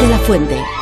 [0.00, 0.77] de la Fuente.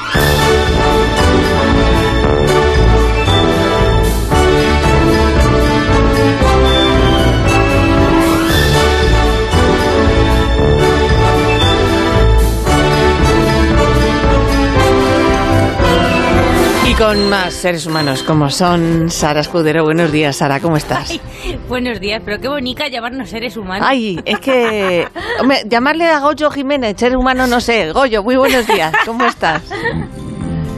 [16.99, 19.85] Con más seres humanos como son Sara Escudero.
[19.85, 21.11] Buenos días, Sara, ¿cómo estás?
[21.11, 21.21] Ay,
[21.69, 23.87] buenos días, pero qué bonita llamarnos seres humanos.
[23.89, 25.07] Ay, es que
[25.41, 27.93] hombre, llamarle a Goyo Jiménez, ser humano, no sé.
[27.93, 29.63] Goyo, muy buenos días, ¿cómo estás?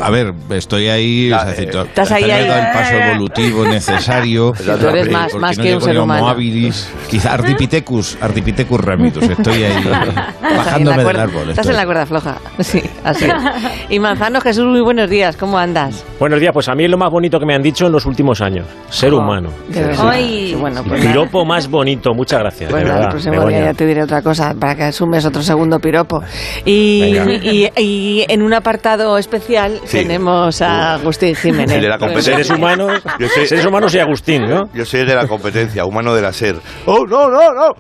[0.01, 1.33] A ver, estoy ahí.
[1.33, 2.47] O sea, eh, to- estás ahí, ahí.
[2.49, 4.53] dado el paso evolutivo necesario.
[4.81, 6.29] tú eres eh, más- más no que un ser humano.
[6.29, 9.25] habilis, quizá Ardipithecus, Ardipithecus ramitus.
[9.25, 9.85] Estoy ahí
[10.43, 11.51] bajándome del cuerda- árbol.
[11.51, 11.71] Estás estoy.
[11.73, 12.37] en la cuerda floja.
[12.61, 13.27] Sí, así.
[13.89, 16.05] Y Manzano Jesús, muy buenos días, ¿cómo andas?
[16.21, 18.07] Buenos días, pues a mí es lo más bonito que me han dicho en los
[18.07, 18.67] últimos años.
[18.91, 19.51] Ser humano.
[19.69, 20.15] De verdad.
[20.19, 22.71] Qué bueno, pues piropo más bonito, muchas gracias.
[22.71, 25.25] Pues de nada, el verdad, próximo día ya te diré otra cosa para que asumes
[25.25, 26.23] otro segundo piropo.
[26.65, 29.99] Y, y- y en un apartado especial Sí.
[29.99, 31.77] tenemos a Agustín Jiménez.
[31.77, 32.33] El de la competencia.
[32.35, 34.69] Seres humanos, Yo seres humanos y Agustín, ¿no?
[34.75, 36.57] Yo soy el de la competencia, humano de la SER.
[36.87, 37.75] ¡Oh, no, no, no!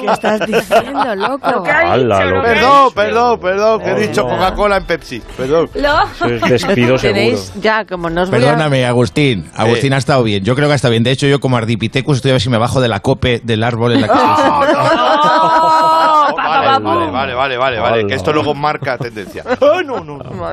[0.00, 1.64] ¿Qué estás diciendo, loco?
[1.66, 4.28] Hala, lo que Perdón, perdón, perdón, que he No, dicho no.
[4.28, 5.22] Coca-Cola en Pepsi.
[5.36, 5.70] Perdón.
[5.74, 7.00] Lo- despido seguro.
[7.00, 8.42] Tenéis ya, como no os voy a...
[8.42, 9.50] Perdóname, Agustín.
[9.54, 10.44] Agustín ha estado bien.
[10.44, 11.02] Yo creo que ha estado bien.
[11.02, 13.62] De hecho, yo como Ardipithecus estoy a ver si me bajo de la cope del
[13.64, 15.03] árbol en la que estoy sentado.
[17.24, 19.42] Vale, vale, vale, vale, que esto luego marca tendencia.
[19.60, 20.52] ¡Oh, no, no, no!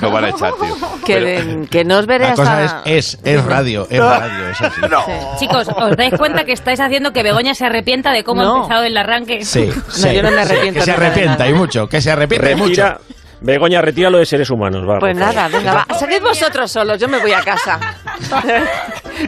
[0.00, 0.74] Lo van a echar, tío.
[1.06, 1.26] Que, Pero-
[1.60, 2.90] de- que no os veré La cosa es, hasta...
[2.90, 4.80] es, es radio, es radio, es así.
[4.90, 5.04] No.
[5.38, 8.54] Chicos, ¿os dais cuenta que estáis haciendo que Begoña se arrepienta de cómo No.
[8.54, 9.44] ha empezado el arranque?
[9.44, 11.48] Sí, sí, yo no me sí, arrepiento Que se nada de arrepienta nada.
[11.50, 12.82] y mucho, que se arrepiente mucho.
[12.82, 12.98] Retira,
[13.40, 14.82] Begoña, retira lo de seres humanos.
[14.88, 15.34] Va, Pues por favor.
[15.34, 15.94] nada, venga, va.
[15.98, 17.80] Seguid vosotros solos, yo me voy a casa.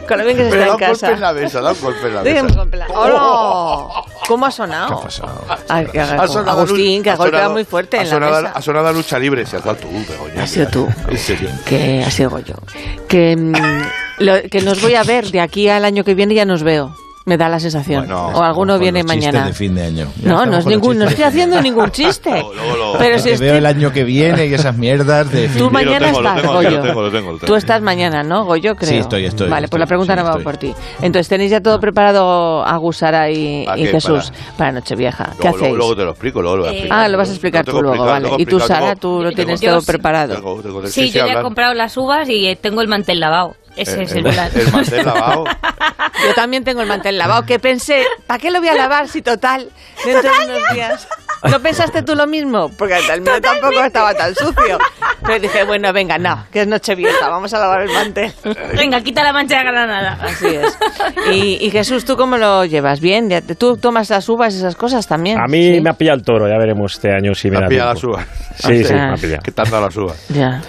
[0.07, 1.11] Con lo bien que se está en un golpe casa.
[1.11, 2.55] en la mesa, da un golpe en la mesa.
[2.55, 2.87] golpear.
[2.95, 4.01] ¡Hola!
[4.27, 4.87] ¿Cómo ha sonado?
[4.87, 5.45] ¿Qué ha pasado?
[5.69, 8.13] Ay, que- Ha sonado Agustín, que ha ha golpeado sonado- muy fuerte ha en la
[8.15, 8.53] sonado, mesa.
[8.55, 10.43] Ha sonado a lucha libre, si has dado tú, Begoña.
[10.43, 10.87] Ha sido tú.
[11.07, 11.49] En serio.
[11.65, 12.55] Que ha sido yo.
[13.07, 13.53] Que, mm,
[14.23, 16.95] lo- que nos voy a ver de aquí al año que viene ya nos veo.
[17.25, 18.05] Me da la sensación.
[18.05, 19.47] Bueno, o alguno Con viene mañana.
[19.47, 20.07] de fin de año.
[20.21, 22.29] Ya No, no es ningún, no estoy haciendo ningún chiste.
[22.55, 22.97] Luego.
[22.99, 25.71] Pero si estoy veo el año que viene y esas mierdas de fin Tú de-
[25.71, 27.37] mañana estás, Goyo.
[27.43, 28.75] Tú estás mañana, ¿no, Goyo?
[28.75, 28.89] Creo.
[28.91, 30.43] Sí, estoy, estoy, Vale, pues la pregunta sí, no va estoy.
[30.43, 30.73] por ti.
[31.01, 33.65] Entonces, ¿tenéis ya todo preparado a Gusara y.
[33.87, 35.31] Jesús para, Nochevieja?
[35.39, 35.75] ¿Qué Luego, hacéis?
[35.77, 36.99] luego te lo explico, luego lo voy a Eh, explicar.
[37.05, 38.29] Ah, lo vas a explicar tú luego, vale.
[38.37, 40.61] Y tú, Sara, tú lo tienes todo preparado.
[40.85, 43.55] Sí, yo ya he comprado las uvas y eh, tengo el mantel lavado.
[43.75, 44.51] Ese es el plan.
[44.55, 45.43] el mantel lavado.
[46.25, 49.21] Yo también tengo el mantel lavado, que pensé, ¿para qué lo voy a lavar si
[49.21, 49.69] total
[50.03, 51.07] dentro de unos días?
[51.49, 52.69] ¿No pensaste tú lo mismo?
[52.77, 54.77] Porque el mío tampoco estaba tan sucio.
[55.25, 58.31] Pero dije, bueno, venga, no, que es Nochevieja, vamos a lavar el mantel.
[58.77, 60.17] Venga, quita la mancha de granada.
[60.21, 60.77] Así es.
[61.31, 62.99] Y, y Jesús, ¿tú cómo lo llevas?
[62.99, 63.29] ¿Bien?
[63.29, 65.39] ¿Ya te- ¿Tú tomas las uvas y esas cosas también?
[65.39, 65.81] A mí ¿Sí?
[65.81, 68.03] me ha pillado el toro, ya veremos este año si me Me ha pillado las
[68.03, 68.27] uvas.
[68.55, 69.07] Sí, sí, Ah.
[69.07, 69.41] me ha pillado.
[69.43, 70.27] ¿Qué las uvas?
[70.29, 70.61] Ya.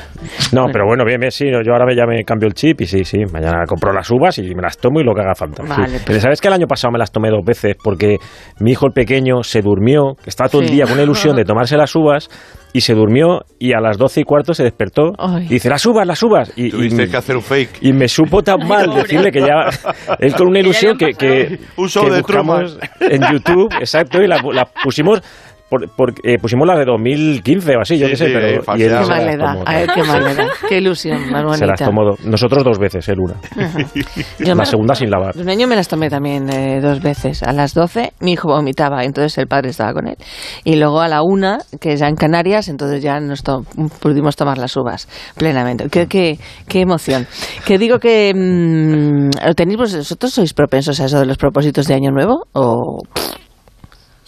[0.52, 0.68] No, Bueno.
[0.72, 3.04] pero bueno, bien, bien, sí, yo ahora me- ya me cambio el chip y sí,
[3.04, 5.62] sí, mañana compro las uvas y me las tomo y lo que haga falta.
[5.62, 5.68] sí.
[5.68, 6.02] Vale, pues.
[6.06, 8.16] Pero sabes que el año pasado me las tomé dos veces porque
[8.60, 10.65] mi hijo el pequeño se durmió, que estaba todo Sí.
[10.66, 12.28] El día con una ilusión de tomarse las uvas
[12.72, 15.46] y se durmió y a las doce y cuarto se despertó Ay.
[15.46, 16.52] y dice, las uvas, las uvas.
[16.56, 17.78] Y, y- Tuviste que hacer un fake.
[17.80, 19.02] y me supo tan mal pobre.
[19.02, 19.70] decirle que ya
[20.18, 24.26] él con una ilusión que, que, Un show que de buscamos en YouTube, exacto, y
[24.26, 25.22] la, la pusimos
[25.68, 28.46] por, por- eh, pusimos la de 2015 o así, yo Sí, qué sé, sí, pero
[28.46, 28.88] eh, y él.
[28.88, 29.52] Qué mal las le da.
[29.52, 30.46] tomó A ver, qué mal le da.
[30.68, 33.34] Qué ilusión más se las tomó do- nosotros dos veces, él una.
[34.38, 35.36] Yo La me- segunda sin lavar.
[35.36, 37.42] Un año me las tomé también eh, dos veces.
[37.42, 40.16] A las 12 mi hijo vomitaba, entonces el padre estaba con él.
[40.64, 43.62] Y luego a la una, que es ya en Canarias, entonces ya nos to-
[44.00, 45.88] pudimos tomar las uvas plenamente.
[45.90, 46.38] Qué, qué,
[46.68, 47.26] qué emoción.
[47.64, 51.86] Que digo que mm, ¿lo tenéis vos- vosotros sois propensos a eso de los propósitos
[51.86, 52.98] de año nuevo o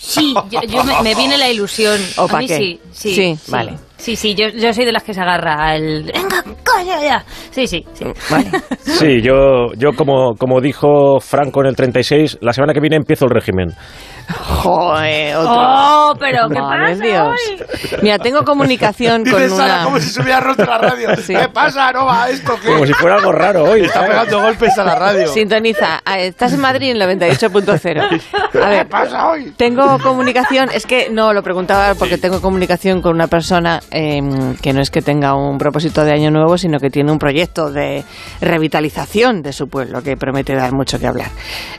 [0.01, 2.01] Sí, yo, yo me, me viene la ilusión.
[2.19, 2.57] ¿O a mí qué?
[2.57, 3.73] sí, sí, Sí, vale.
[3.97, 6.05] Sí, sí, yo, yo soy de las que se agarra al...
[6.05, 7.25] Venga, coño, ya.
[7.51, 8.05] Sí, sí, sí.
[8.31, 8.49] vale?
[8.85, 13.25] Sí, yo, yo como, como dijo Franco en el 36, la semana que viene empiezo
[13.25, 13.71] el régimen.
[14.29, 15.53] Joder, otro.
[15.57, 17.29] Oh, pero ¿qué Madre pasa Dios.
[17.29, 17.99] hoy?
[18.03, 21.09] Mira, tengo comunicación con Dice Sara una como si se hubiera roto la radio.
[21.29, 21.35] Sí.
[21.35, 21.91] ¿Qué pasa?
[21.93, 22.55] ¿No va esto?
[22.63, 22.69] ¿Qué?
[22.69, 23.83] Como si fuera algo raro hoy.
[23.83, 24.11] Está ¿sabes?
[24.11, 25.29] pegando golpes a la radio.
[25.29, 26.01] Sintoniza.
[26.17, 28.21] Estás en Madrid en 98.0.
[28.45, 29.53] A ¿Qué ver, pasa hoy?
[29.57, 30.69] tengo comunicación.
[30.73, 34.21] Es que no lo preguntaba porque tengo comunicación con una persona eh,
[34.63, 37.71] que no es que tenga un propósito de año nuevo, sino que tiene un proyecto
[37.71, 38.05] de
[38.41, 41.31] revitalización de su pueblo que promete dar mucho que hablar.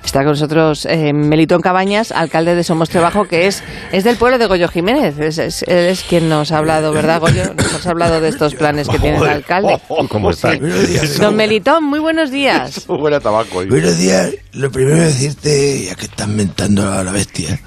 [0.04, 4.38] Está con nosotros eh, Melitón Cabañas, alcalde de Somos Trabajo, que es, es del pueblo
[4.38, 5.18] de Goyo Jiménez.
[5.20, 7.54] Es, es- él es quien nos ha hablado, ¿verdad, Goyo?
[7.56, 9.80] Nos ha hablado de estos planes que tiene el alcalde.
[10.10, 10.54] ¿Cómo está?
[11.20, 12.86] Don Melitón, muy buenos días.
[13.24, 13.60] Tabaco.
[13.60, 13.68] hoy.
[13.68, 14.32] Buenos días.
[14.54, 17.60] Lo primero es decirte, ya que estás mentando a la bestia,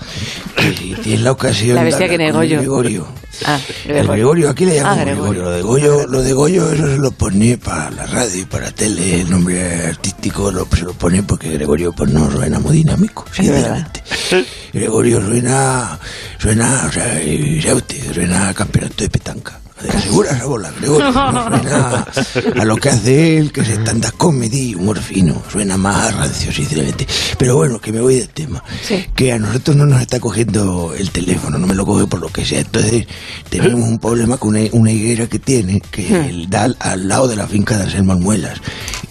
[0.56, 2.54] que si tienes la ocasión La bestia de que hablar con negó yo.
[2.58, 3.06] el Gregorio,
[3.44, 4.12] Ah, el Gregorio.
[4.12, 5.42] Gregorio, aquí le llamamos Ah, Gregorio.
[5.42, 5.42] Gregorio.
[5.44, 8.66] Lo de Goyo, lo de Goyo, eso se lo pone para la radio y para
[8.66, 9.22] la tele.
[9.22, 14.02] El nombre artístico lo, se lo pone porque Gregorio pues no suena muy dinámico, sinceramente.
[14.72, 15.98] Gregorio suena,
[16.38, 19.61] suena, o sea, y sabe usted, suena a campeonato de petanca.
[19.82, 21.10] De asegura esa bola, Gregorio.
[21.12, 22.06] No suena
[22.60, 25.42] a lo que hace él, que es stand-up comedy, humor fino.
[25.50, 27.06] Suena más rancio, sinceramente.
[27.38, 28.62] Pero bueno, que me voy del tema.
[28.86, 29.04] Sí.
[29.14, 32.28] Que a nosotros no nos está cogiendo el teléfono, no me lo coge por lo
[32.28, 32.60] que sea.
[32.60, 33.06] Entonces,
[33.50, 37.28] tenemos un problema con una, una higuera que tiene, que él da al, al lado
[37.28, 38.60] de la finca de Anselmo Almuelas.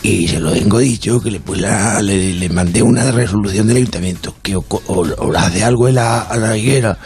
[0.03, 3.77] Y se lo tengo dicho, que le, pues la- le, le mandé una resolución del
[3.77, 4.81] ayuntamiento, que o, o,
[5.17, 6.97] o la hace algo a la higuera,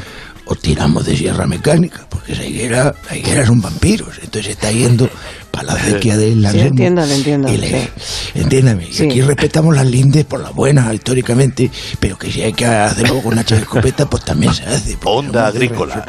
[0.45, 5.09] o tiramos de sierra mecánica, porque esa higuera, la higuera son vampiros, entonces está yendo
[5.51, 6.67] para la acequia del Sí, Anselmo.
[6.69, 7.89] entiendo, lo entiendo, Y le- sí.
[8.35, 9.05] Entiéndame, y Sí.
[9.05, 13.39] aquí respetamos las lindes por las buenas, históricamente, pero que si hay que hacerlo con
[13.39, 14.97] hacha de escopeta, pues también se hace.
[15.03, 16.05] Onda de agrícola.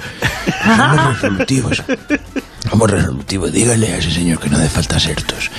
[0.65, 1.83] Somos resolutivos.
[2.71, 3.53] Somos resolutivos.
[3.53, 5.51] Dígale a ese señor que no hace falta sertos.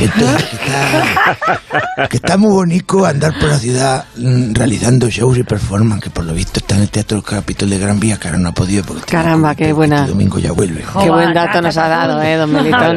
[0.00, 5.42] Entonces, que está, que está muy bonito andar por la ciudad mm, realizando shows y
[5.42, 8.38] performance, que por lo visto está en el Teatro Capitol de Gran Vía, que ahora
[8.38, 8.84] no ha podido.
[8.84, 9.96] Porque Caramba, qué pero buena.
[10.00, 10.84] Este domingo ya vuelve.
[11.02, 12.96] Qué buen dato nos ha dado, ¿eh, don Melitón?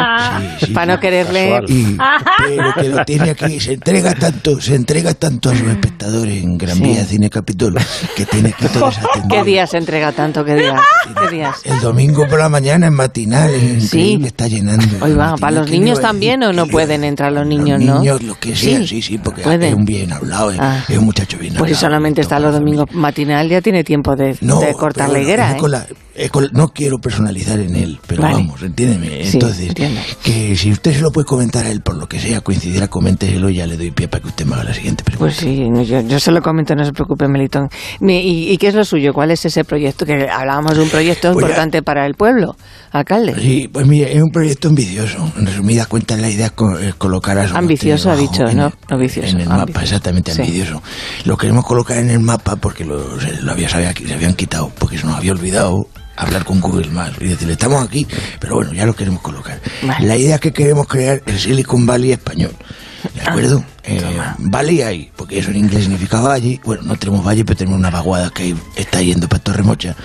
[0.59, 1.61] Sí, sí, Para no quererle...
[1.67, 1.97] Y,
[2.47, 6.57] pero que lo tiene aquí, se entrega tanto, se entrega tanto a sus espectadores en
[6.57, 6.83] Gran Sí.
[6.83, 7.75] Vía Cine Capitol
[8.15, 9.27] que tiene que todo desatendido.
[9.29, 10.45] ¿Qué día se entrega tanto?
[10.45, 10.79] ¿Qué días?
[11.21, 11.55] ¿Qué días?
[11.65, 14.85] El domingo por la mañana en matinal, increíble, está llenando.
[14.99, 17.99] Matinal, ¿para los ¿qué niños también o no ¿Qué pueden entrar los Los niños, no?
[17.99, 19.69] niños, lo que sea, Sí, sí, sí, porque pueden.
[19.69, 20.83] es un bien hablado, es, Ah.
[20.87, 21.79] es un muchacho bien Pues si hablado.
[21.81, 25.57] solamente está los domingos matinal, ya tiene tiempo de, No, de cortar la higuera, es
[26.19, 26.29] ¿eh?
[26.29, 28.35] con no quiero personalizar en él, pero Vale.
[28.35, 29.23] vamos, entiéndeme.
[29.25, 29.99] Sí, Entonces, entiendo.
[30.23, 33.49] que si usted se lo puede comentar a él por lo que sea, coincidirá, coménteselo
[33.49, 35.25] y ya le doy pie para que usted me haga la siguiente pregunta.
[35.33, 37.69] Pues sí, yo, yo se lo comento, no se preocupe, Melitón.
[38.01, 39.13] ¿Y, y qué es lo suyo?
[39.13, 40.05] ¿Cuál es ese proyecto?
[40.05, 42.55] Que hablábamos de un proyecto Pues ya- importante para el pueblo,
[42.91, 43.35] alcalde.
[43.39, 45.31] Sí, pues mire, es un proyecto ambicioso.
[45.37, 48.57] En resumidas cuentas, la idea es, co- es colocar a Somos Ambicioso, ha dicho, en
[48.57, 48.67] ¿no?
[48.67, 49.83] el- No vicioso, En el mapa, ambicioso.
[49.85, 50.41] exactamente, Sí.
[50.41, 50.81] ambicioso.
[51.25, 54.33] Lo queremos colocar en el mapa porque lo, se, lo había, se, había- se habían
[54.33, 55.87] quitado, porque se nos había olvidado
[56.19, 58.05] hablar con Google Maps y decirle, estamos aquí,
[58.39, 59.59] pero bueno, ya lo queremos colocar.
[59.83, 60.05] Vale.
[60.07, 62.51] La idea es que queremos crear el Silicon Valley español.
[63.15, 63.63] ¿De Ah, acuerdo?
[63.85, 64.01] Eh,
[64.39, 66.59] valley hay, porque eso en inglés significa valle.
[66.65, 69.95] Bueno, no tenemos valle, pero tenemos una vaguada que está yendo para Torremocha,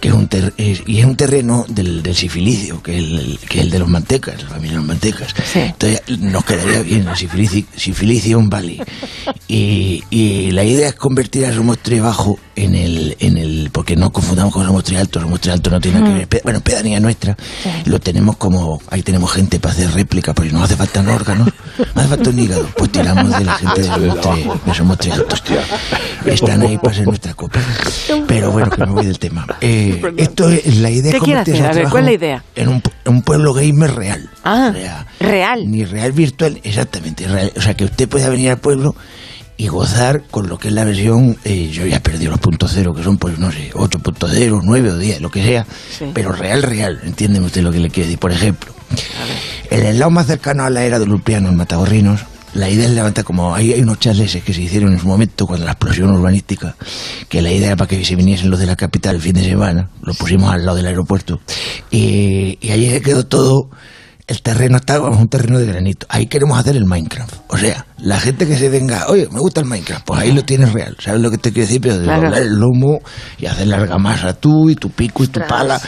[0.00, 3.38] que es un ter- es- y es un terreno del, del sifilicio, que es el,
[3.48, 5.34] que es el de los mantecas, la familia de los mantecas.
[5.52, 5.58] Sí.
[5.58, 8.80] Entonces nos quedaría bien el sifilici- Sifilicium Valley.
[9.48, 14.10] Y, y la idea es convertir a Somostre Bajo en el, en el, porque no
[14.10, 17.36] confundamos con Somostre Alto, Somostre Alto no tiene nada que ver, bueno, pedanía nuestra,
[17.86, 21.48] lo tenemos como, ahí tenemos gente para hacer réplica, porque no hace falta órganos,
[21.94, 25.36] no hace falta un hígado, pues tiramos de la gente de Somostre, de Somostre Alto.
[26.26, 27.62] Están ahí para ser nuestra copia.
[28.26, 29.46] Pero bueno, que me voy del tema.
[29.60, 31.64] Eh, esto es la idea ¿Qué hacer?
[31.64, 32.44] A ver, ¿cuál es la idea?
[32.54, 34.30] En un, en un pueblo gamer real.
[34.44, 34.72] Ah,
[35.20, 35.70] real.
[35.70, 37.26] Ni real virtual, exactamente.
[37.26, 37.52] real.
[37.56, 38.94] O sea, que usted pueda venir al pueblo
[39.60, 42.70] y gozar con lo que es la versión, eh, yo ya he perdido los puntos
[42.72, 45.66] cero, que son pues no sé, 8.0, 9 o 10, lo que sea,
[45.98, 46.06] Sí.
[46.14, 48.18] pero real, real, entiéndeme usted lo que le quiero decir.
[48.20, 48.72] Por ejemplo,
[49.70, 52.20] en el lado más cercano a la era de Lupiano, en Matagorrinos,
[52.54, 55.46] la idea es levantar como hay, hay unos chaleses que se hicieron en su momento
[55.46, 56.76] cuando la explosión urbanística,
[57.28, 59.44] que la idea era para que se viniesen los de la capital el fin de
[59.44, 61.40] semana, lo pusimos al lado del aeropuerto,
[61.90, 63.70] y, y ahí quedó todo,
[64.28, 66.06] el terreno está como un terreno de granito.
[66.10, 67.34] Ahí queremos hacer el Minecraft.
[67.48, 70.44] O sea, la gente que se venga, oye, me gusta el Minecraft, pues ahí lo
[70.44, 70.96] tienes real.
[71.00, 71.80] ¿Sabes lo que te quiero decir?
[71.80, 72.22] Pero de Claro.
[72.22, 73.00] doblar el lomo
[73.38, 75.80] y hacer la argamasa tú y tu pico y tu pala.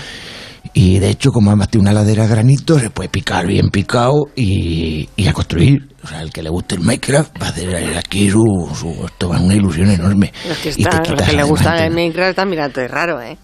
[0.73, 4.29] Y de hecho, como además tiene una ladera de granito, se puede picar bien picado
[4.37, 5.89] y, y a construir.
[6.03, 8.43] O sea, el que le guste el Minecraft va a hacer aquí su,
[8.75, 10.33] su esto va una ilusión enorme.
[10.49, 13.21] Los que, y te los que le gusta el el Minecraft están mirando es raro,
[13.21, 13.37] ¿eh?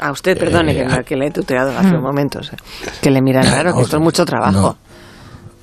[0.00, 1.02] A usted, perdone, que, ah.
[1.02, 2.38] que le he tuteado hace un momento.
[2.38, 2.58] o sea,
[3.00, 4.76] que le miran Claro, raro, que esto es mucho trabajo.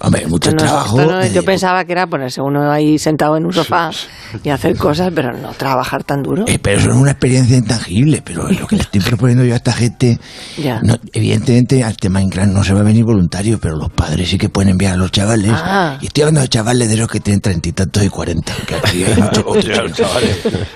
[0.05, 1.01] Hombre, mucho no trabajo.
[1.01, 3.89] no eh, yo pensaba que era ponerse uno ahí sentado en un sofá
[4.43, 6.45] y hacer cosas, pero no trabajar tan duro.
[6.47, 9.57] Eh, pero eso es una experiencia intangible, pero lo que le estoy proponiendo yo a
[9.57, 10.19] esta gente,
[10.57, 10.79] Ya.
[10.81, 14.37] no, evidentemente al tema Minecraft no se va a venir voluntario, pero los padres sí
[14.37, 15.51] que pueden enviar a los chavales.
[15.53, 15.97] Ah.
[16.01, 18.53] Y estoy hablando de chavales de esos que tienen treinta y tantos y cuarenta.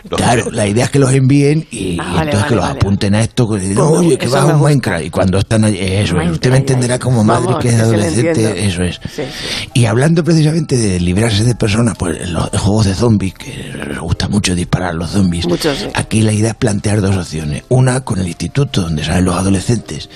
[0.09, 2.79] Claro, la idea es que los envíen y, y Ah, vale, entonces que los vale.
[2.79, 3.47] apunten a esto.
[3.47, 4.61] Que Pues oye, que eso va me a un.
[4.63, 5.05] Minecraft.
[5.05, 6.11] Y cuando están allí, eso es.
[6.13, 8.99] Minecraft, Usted me entenderá como madre vamos, que es adolescente, eso es.
[9.25, 9.69] Sí, sí.
[9.73, 14.27] Y hablando precisamente de librarse de personas, pues los juegos de zombies, que les gusta
[14.27, 15.47] mucho disparar a los zombies.
[15.47, 15.87] Mucho, sí.
[15.93, 17.63] Aquí la idea es plantear dos opciones.
[17.69, 20.09] Una con el instituto, donde salen los adolescentes,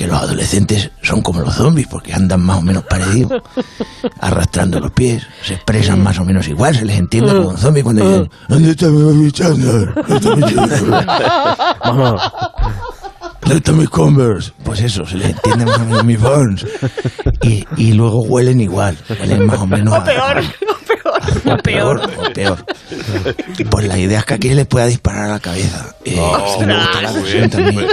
[0.00, 3.42] que los adolescentes son como los zombies, porque andan más o menos parecidos,
[4.20, 7.82] arrastrando los pies, se expresan más o menos igual, se les entiende como un zombie
[7.82, 9.92] cuando dicen, ¿dónde está mi Chandler?
[13.50, 13.98] ¿Dónde está mi Chandler?
[13.98, 14.52] Mamá, ¿Dónde está mi Converse?
[14.64, 16.66] pues eso, se les entiende más o menos mis bones.
[17.42, 19.98] Y, y luego huelen igual, huelen más o menos.
[19.98, 21.56] O peor, a- o peor.
[21.58, 22.64] o peor, o peor.
[23.70, 25.94] Pues la idea es que aquí les pueda disparar a la cabeza.
[26.04, 26.16] Eh,
[27.50, 27.86] también.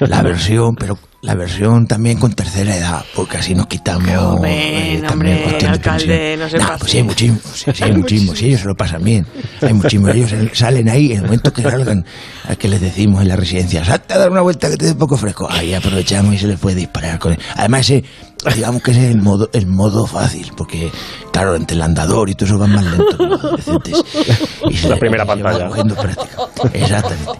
[0.00, 5.02] La versión, pero la versión también con tercera edad, porque así nos quitamos joven, eh,
[5.06, 6.78] también hombre, cuestión de alcalde, no se Nah, pase.
[6.78, 9.26] pues sí, hay muchísimos, sí, sí, hay muchísimos, sí, ellos se lo pasan bien.
[9.60, 12.04] Hay muchísimos, ellos salen ahí, en el momento que salgan,
[12.48, 14.94] al que les decimos en la residencia, salte a dar una vuelta que te dé
[14.94, 15.46] poco fresco.
[15.50, 17.38] Ahí aprovechamos y se les puede disparar con él.
[17.56, 18.02] Además, ese,
[18.54, 20.90] digamos que ese es el modo, el modo fácil, porque,
[21.32, 24.02] claro, entre el andador y todo eso van más lentos los adolescentes.
[24.68, 25.68] Y se La primera pantalla.
[25.68, 26.36] cogiendo práctica.
[26.72, 27.30] Exactamente.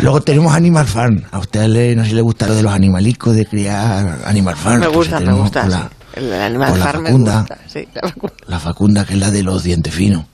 [0.00, 1.22] Luego tenemos Animal Farm.
[1.30, 4.56] A usted le, no sé si le gusta lo de los animalicos, de criar Animal
[4.56, 4.80] Farm.
[4.80, 5.64] Me Pues gusta, me gusta.
[5.64, 5.70] sí.
[5.70, 7.38] la- El Animal con la Farm me Facunda.
[7.40, 7.58] gusta.
[7.66, 8.34] Sí, la Facunda.
[8.46, 10.24] la Facunda, que es la de los dientes finos,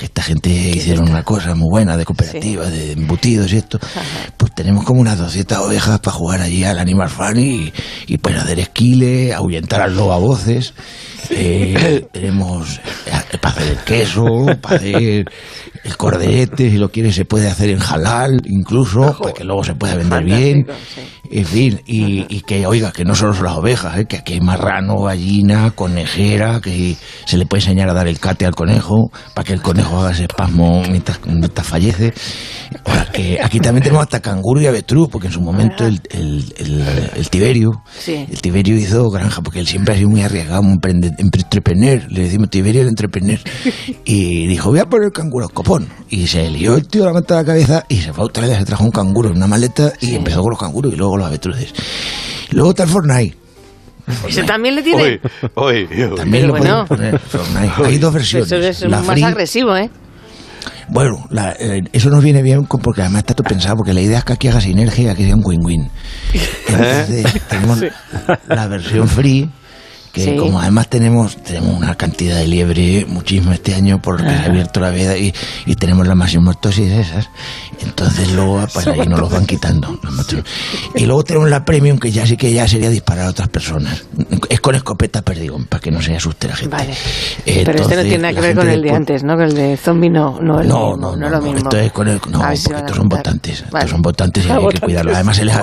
[0.00, 3.78] que esta gente hicieron una cosa muy buena de cooperativa, de embutidos y esto,
[4.38, 7.70] pues tenemos como unas 200 ovejas para jugar allí al Animal Farm y,
[8.06, 10.72] y pues hacer esquile, ahuyentar al lobo a voces.
[11.30, 12.80] Eh, tenemos
[13.40, 14.24] para hacer el queso,
[14.60, 15.24] para hacer
[15.84, 19.74] el corderete, si lo quiere se puede hacer en halal incluso, para que luego se
[19.74, 20.66] pueda vender bien.
[20.94, 21.00] Sí.
[21.32, 24.04] En fin, y, y que, oiga, que no solo son las ovejas, ¿eh?
[24.06, 28.46] que aquí hay marrano, gallina, conejera, que se le puede enseñar a dar el cate
[28.46, 32.12] al conejo, para que el conejo haga ese espasmo mientras, mientras fallece.
[32.84, 36.52] Ahora, que aquí también tenemos hasta canguro y avestruz, porque en su momento el, el,
[36.58, 38.26] el, el Tiberio, Sí.
[38.28, 42.22] el Tiberio hizo granja, porque él siempre ha sido muy arriesgado, muy emprende- entrepreneur, le
[42.22, 43.38] decimos Tiberio el entrepreneur,
[44.04, 47.42] y dijo, voy a poner canguro copón, y se lió el tío la manta a
[47.42, 50.14] la cabeza, y se fue a Australia, se trajo un canguro en una maleta, y
[50.14, 51.72] empezó con los canguros, y luego los avestruces.
[52.50, 53.36] Luego está el Fortnite,
[54.28, 55.20] ¿Ese también le tiene?
[56.16, 56.84] También lo bueno.
[56.86, 57.72] poner, Fortnite.
[57.84, 58.50] Hay dos versiones.
[58.50, 59.88] Eso es la más free- agresivo, ¿eh?
[60.88, 64.00] Bueno, la- eh, eso nos viene bien con- porque además está todo pensado, porque la
[64.00, 65.88] idea es que aquí haga sinergia, que sea un win-win.
[66.68, 67.80] Entonces, tenemos
[68.48, 69.48] la versión free,
[70.12, 70.36] que Sí.
[70.36, 74.80] como además tenemos tenemos una cantidad de liebre muchísimo este año porque se ha abierto
[74.80, 75.32] la veda y,
[75.66, 77.28] y tenemos las maximotosis esas,
[77.82, 79.98] entonces luego pues ahí nos los van quitando.
[80.94, 84.04] Y luego tenemos la premium, que ya sí que ya sería disparar a otras personas.
[84.48, 86.76] Es con escopeta perdigón, para que no se asuste la gente.
[86.76, 86.94] Vale.
[87.44, 89.36] Pero este no Entonces, tiene nada que ver con el de después- antes, ¿no?
[89.36, 91.58] Que el de zombie no, no no, no, No, lo no, mismo.
[91.58, 93.84] esto es con el, no, porque estos son votantes, Vale.
[93.84, 95.14] estos son votantes y Ah, hay que cuidarlos.
[95.14, 95.56] Además se les,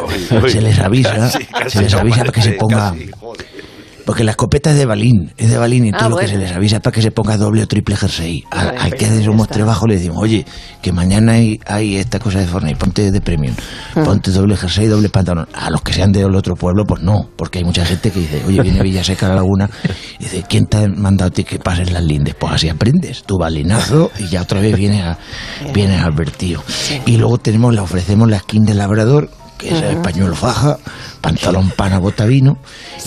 [0.51, 3.47] se les avisa, casi, casi, se les avisa para que se ponga, casi, joder.
[4.07, 6.39] Porque la escopeta es de balín, es de balín y Ah, todo lo que bueno.
[6.39, 8.45] se les avisa es para que se ponga doble o triple jersey.
[8.49, 9.31] Al, Vale, al que ya de su está.
[9.33, 10.45] muestre bajo le decimos, oye,
[10.81, 13.53] que mañana hay, hay esta cosa de Fortnite, ponte de premium,
[13.95, 14.03] Ah.
[14.05, 15.47] ponte doble jersey doble pantalón.
[15.53, 18.41] A los que sean del otro pueblo, pues no, porque hay mucha gente que dice,
[18.47, 19.69] oye, viene Villaseca a la Laguna,
[20.19, 22.33] y dice, ¿quién te ha mandado a ti que pases las lindes?
[22.39, 25.17] Pues así aprendes, tu balinazo y ya otra vez vienes, a,
[25.73, 26.63] vienes advertido.
[27.05, 30.77] Y luego tenemos, le ofrecemos la skin del labrador, que es el pañuelo faja,
[31.27, 32.57] pantalón pana bota vino,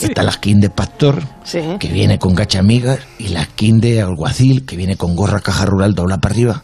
[0.02, 1.60] está la skin de pastor, Sí.
[1.78, 5.94] que viene con gachamigas, y la skin de alguacil, que viene con gorra caja rural
[5.94, 6.62] dobla para arriba.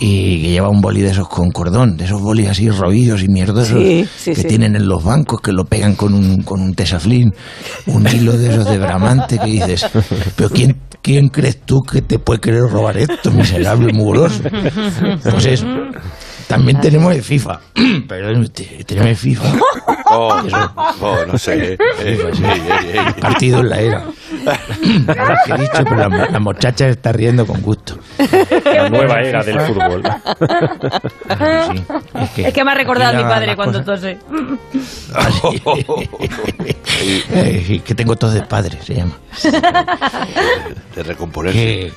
[0.00, 3.28] Y que lleva un boli de esos con cordón, de esos bolis así roídos y
[3.28, 4.48] mierdosos Sí, sí, que sí.
[4.48, 7.32] tienen en los bancos, que lo pegan con un, con un tesaflín,
[7.86, 9.86] un hilo de esos de bramante que dices,
[10.34, 14.42] pero ¿quién, ¿quién crees tú que te puede querer robar esto, miserable mugroso?
[15.22, 15.66] Pues eso.
[16.48, 17.60] También tenemos el FIFA.
[18.08, 19.44] Perdón usted, tenemos el FIFA.
[20.10, 20.40] Oh,
[21.00, 21.74] oh, no sé.
[21.74, 23.12] Eh, eh, ey, ey, ey.
[23.20, 24.04] Partido en la era.
[25.44, 27.98] Que he dicho, pero la, la muchacha está riendo con gusto.
[28.64, 30.02] La nueva era del fútbol.
[32.34, 32.44] Sí.
[32.44, 34.16] Es que me ha recordado a mi padre cuando tose.
[37.00, 39.16] Eh, que tengo tos de padre, se llama.
[40.94, 41.58] De recomponerse.
[41.58, 41.92] Que,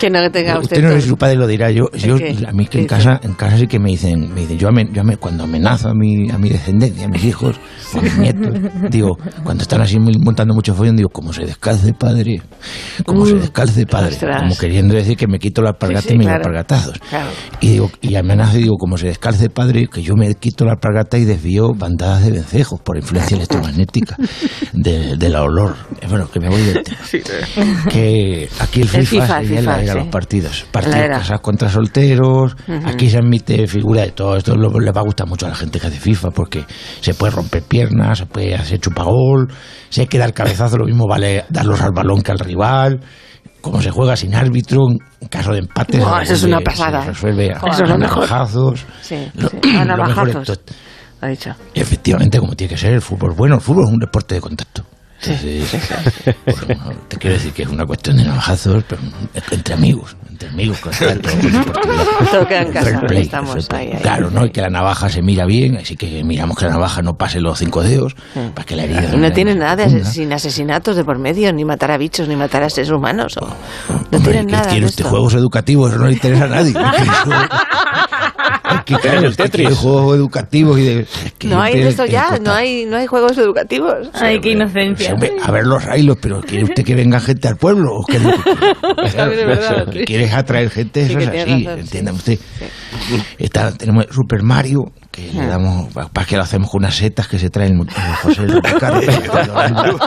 [0.00, 0.78] Que no tenga usted.
[0.78, 3.20] usted no si su padre lo dirá yo, yo a mí que ¿Qué en casa
[3.22, 5.94] en casa sí que me dicen me dicen yo, amen- yo amen- cuando amenazo a
[5.94, 7.56] mi a mi descendencia a mis hijos
[7.94, 8.54] o a mis nietos
[8.90, 12.40] digo cuando están así muy- montando mucho follón digo como se descalce padre
[13.04, 14.40] como se descalce padre ostras.
[14.42, 16.32] como queriendo decir que me quito la alpargata Sí, sí, y me claro.
[16.32, 17.30] da alpargatazos Claro.
[17.60, 20.72] y digo y amenazo y digo como se descalce padre que yo me quito la
[20.72, 24.16] alpargata y desvío bandadas de vencejos por influencia electromagnética
[24.72, 27.00] de, de la olor Eh, bueno que me voy del tema
[27.90, 29.98] que aquí el FIFA, FIFA, el la FIFA, era sí.
[29.98, 31.18] los partidos partidos era.
[31.18, 35.26] casados contra solteros aquí se admite figura de todo esto lo- le va a gustar
[35.26, 36.64] mucho a la gente que hace FIFA porque
[37.00, 39.48] se puede romper piernas se puede hacer chupagol
[39.88, 43.00] si hay que dar cabezazo lo mismo vale darlos al balón que al rival
[43.60, 44.86] como se juega sin árbitro
[45.20, 47.02] en caso de empate eso es una resuelve- pasada.
[47.02, 48.18] se resuelve a, Eso es lo a mejor.
[48.30, 49.56] navajazos Sí, Lo- sí.
[49.76, 50.48] A lo mejor navajazos.
[50.48, 50.74] es to-
[51.20, 51.54] Ha dicho.
[51.74, 54.84] efectivamente como tiene que ser el fútbol bueno el fútbol es un deporte de contacto
[55.20, 55.68] Entonces,
[56.44, 59.02] pues, bueno, te quiero decir que es una cuestión de navajazos, pero
[59.50, 61.28] entre amigos, entre amigos, con tanto,
[62.30, 63.86] Todo queda en casa, Fair play, estamos fair play.
[63.88, 64.02] ahí, ahí.
[64.02, 64.46] Claro, ¿no?
[64.46, 67.40] Y que la navaja se mira bien, así que miramos que la navaja no pase
[67.40, 68.14] los cinco dedos,
[68.54, 69.10] para que la herida...
[69.12, 70.04] Y no tiene nada profunda.
[70.08, 73.36] sin asesinatos de por medio, ni matar a bichos, ni matar a seres humanos.
[73.38, 75.04] o- no Hombre, tienen ¿qué nada quiere usted?
[75.04, 76.72] Juegos educativos, eso no le interesa a nadie.
[78.84, 79.44] ¿Qué quiere el usted?
[79.44, 79.66] Tetris.
[79.68, 81.06] Quiere juegos educativos y de...
[81.44, 84.08] No hay el- ya, no hay, no hay juegos educativos.
[84.14, 85.16] Ay, qué Sí, inocencia.
[85.42, 87.90] a ver los railos, pero ¿quiere usted que venga gente al pueblo?
[87.96, 89.12] ¿O qué es lo que quiere?
[89.14, 90.04] También es verdad, Lo que sí.
[90.04, 92.38] quiere es atraer gente, Sí, eso que es tiene así, razón, entienda usted.
[93.38, 94.92] Está, tenemos Super Mario,
[95.32, 97.84] que le damos, para que lo hacemos con unas setas que se traen eh,
[98.22, 98.46] José
[98.78, 99.00] Caro.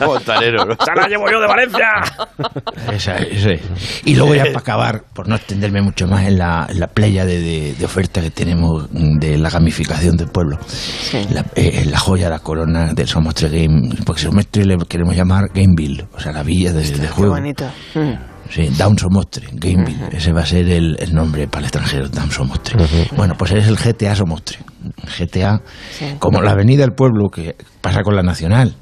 [0.05, 0.63] Fontanero.
[0.83, 1.87] ¡Se la llevo yo de Valencia!
[2.91, 3.59] Esa, ese.
[4.05, 7.25] Y luego ya para acabar, por no extenderme mucho más en la, en la playa
[7.25, 10.57] de, de, de oferta que tenemos de la gamificación del pueblo,
[11.31, 16.05] la, eh, la joya, la corona del Somostre Game, porque Somostre le queremos llamar Gameville,
[16.13, 17.33] o sea, la villa de, de Qué juego.
[17.33, 17.65] bonito.
[17.95, 18.30] Mm.
[18.53, 22.29] Sí, Down Somostre, Gameville, ese va a ser el, el nombre para el extranjero, Down
[22.31, 22.77] Somostre.
[23.15, 24.59] Bueno, pues es el GTA Somostre.
[25.17, 25.61] GTA,
[25.97, 26.05] Sí.
[26.19, 28.75] como la avenida del pueblo que pasa con la nacional,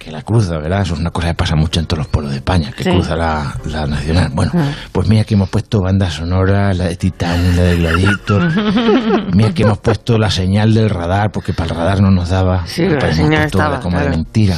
[0.00, 0.80] que la cruza, ¿verdad?
[0.80, 2.90] Eso es una cosa que pasa mucho en todos los pueblos de España, que Sí.
[2.90, 4.30] cruza la, la nacional.
[4.32, 4.50] Bueno,
[4.92, 8.48] pues mira que hemos puesto banda sonora, la de Titanic, la de Gladiator.
[9.36, 12.66] mira que hemos puesto la señal del radar, porque para el radar no nos daba.
[12.66, 14.16] Sí, la señal estaba, como de claro.
[14.16, 14.56] mentira.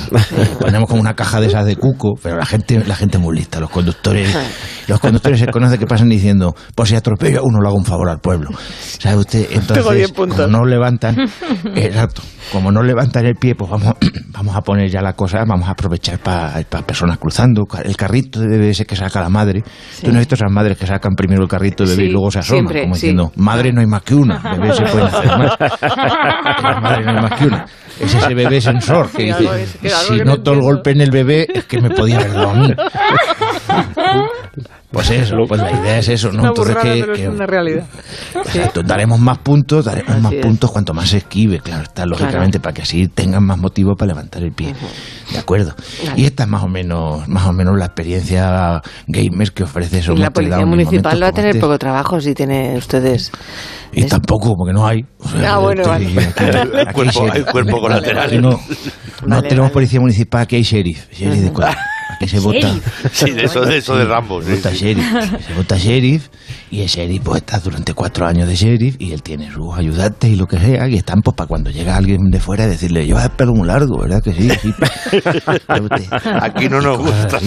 [0.61, 3.37] Ponemos como una caja de esas de cuco, pero la gente, la gente es muy
[3.37, 4.33] lista, los conductores,
[4.87, 7.85] los conductores se conocen que pasan diciendo, pues si atropello a uno le hago un
[7.85, 8.51] favor al pueblo.
[8.99, 9.49] ¿Sabe usted?
[9.51, 11.17] Entonces, como no levantan,
[11.75, 12.23] exacto,
[12.53, 13.95] como no levantan el pie, pues vamos,
[14.29, 18.49] vamos a poner ya la cosa, vamos a aprovechar para personas cruzando, el carrito de
[18.49, 19.63] bebé ese que saca la madre.
[20.03, 22.13] ¿Tú no has visto esas madres que sacan primero el carrito de bebé Sí, y
[22.13, 22.59] luego se asoman?
[22.67, 23.01] siempre, como sí.
[23.01, 25.57] diciendo, madre no hay más que una, bebé se pueden hacer más.
[26.83, 27.67] madre no hay más que una.
[28.01, 30.51] Es ese bebé sensor que Sí, dice, algo es- que algo si que no noto
[30.53, 30.63] el entiendo".
[30.65, 32.73] golpe en el bebé, es que me podía haber dado a mí.
[34.93, 36.41] Pues eso, pues la idea es eso, ¿no?
[36.41, 37.87] Una Entonces burrada, que, pero que- es una realidad.
[38.35, 40.45] Exacto, daremos más puntos, daremos Así más es.
[40.45, 44.09] puntos cuanto más se esquive, claro, está lógicamente para que así tengan más motivo para
[44.13, 44.75] levantar el pie.
[45.33, 45.75] De acuerdo.
[46.17, 50.13] Y esta es más o menos, más o menos la experiencia gamer que ofrece eso.
[50.13, 53.33] Y la policía municipal va a tener poco trabajo si tiene ustedes.
[53.95, 55.05] Y tampoco, porque no hay.
[55.19, 56.05] O sea, Ah, bueno, vale.
[56.11, 58.27] y aquí- aquí Cuerpo- hay cuerpo colateral.
[58.27, 58.59] Aquí no, no
[59.37, 59.73] Vale, tenemos vale.
[59.75, 61.11] policía municipal, aquí hay sheriff.
[61.13, 61.79] Sheriff de cuadra.
[62.15, 62.75] Aquí se vota.
[63.13, 64.43] Sí, de eso, de eso de Rambo.
[64.43, 64.77] Se vota sí.
[64.77, 65.07] sheriff,
[65.47, 66.29] se vota sheriff
[66.71, 70.31] y el sheriff pues está durante cuatro años de sheriff y él tiene sus ayudantes
[70.31, 73.25] y lo que sea y están pues para cuando llega alguien de fuera decirle llevas
[73.25, 74.49] el pelo muy largo, ¿verdad que sí?
[76.41, 77.39] Aquí no nos gusta.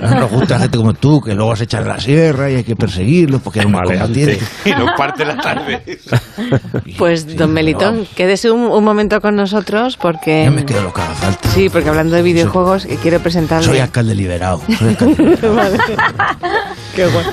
[0.00, 2.76] No nos gusta gente como tú que luego se echan la sierra y hay que
[2.76, 4.38] perseguirlos porque es un Vale, combatiente.
[4.64, 5.82] Y nos parte la tarde.
[6.98, 10.44] Pues, Sí, don Melitón, vamos, quédese un, un momento con nosotros porque.
[10.44, 11.48] Yo me quedo lo que haga falta.
[11.48, 13.83] Sí, porque hablando de videojuegos, que quiero presentarle.
[13.84, 14.60] Alcalde liberado.
[14.78, 15.76] Soy alcalde liberado.
[16.94, 17.24] Qué guay.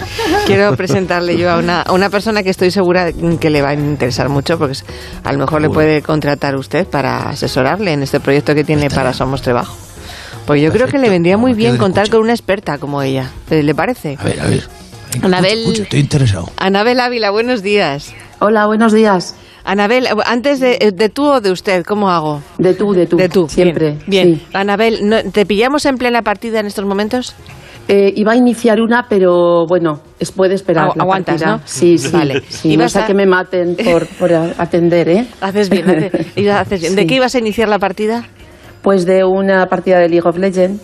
[0.45, 3.73] Quiero presentarle yo a una, a una persona que estoy segura que le va a
[3.73, 4.77] interesar mucho, porque
[5.23, 9.13] a lo mejor le puede contratar usted para asesorarle en este proyecto que tiene para
[9.13, 9.75] Somos Trabajo.
[10.45, 12.17] Pues yo creo que le vendría muy bien contar escucha.
[12.17, 13.29] con una experta como ella.
[13.49, 14.17] ¿Le parece?
[14.19, 14.67] A ver, a ver.
[15.21, 16.49] Anabel- escucha, escucha, estoy interesado.
[16.57, 18.13] Anabel Ávila, buenos días.
[18.39, 19.35] Hola, buenos días.
[19.63, 22.41] Anabel, antes de, de tú o de usted, ¿cómo hago?
[22.58, 23.17] De tú, de tú.
[23.17, 23.97] De tú, Siempre.
[24.08, 24.36] Bien, bien.
[24.39, 24.45] sí.
[24.54, 27.36] Anabel, ¿no- ¿te pillamos en plena partida en estos momentos?
[27.88, 30.89] Eh, iba a iniciar una, pero bueno, es, puede esperar.
[30.89, 31.58] Agu- la aguantas, partida.
[31.58, 31.62] ¿no?
[31.65, 32.10] Sí, sí.
[32.12, 32.41] Vale.
[32.47, 34.08] sí, Y no sea a- que me maten por,
[34.58, 35.28] atender, ¿eh?
[35.41, 36.10] Haces bien,
[36.50, 36.95] haces.
[36.95, 38.24] ¿De qué ibas a iniciar la partida?
[38.82, 40.82] Pues de una partida de League of Legends,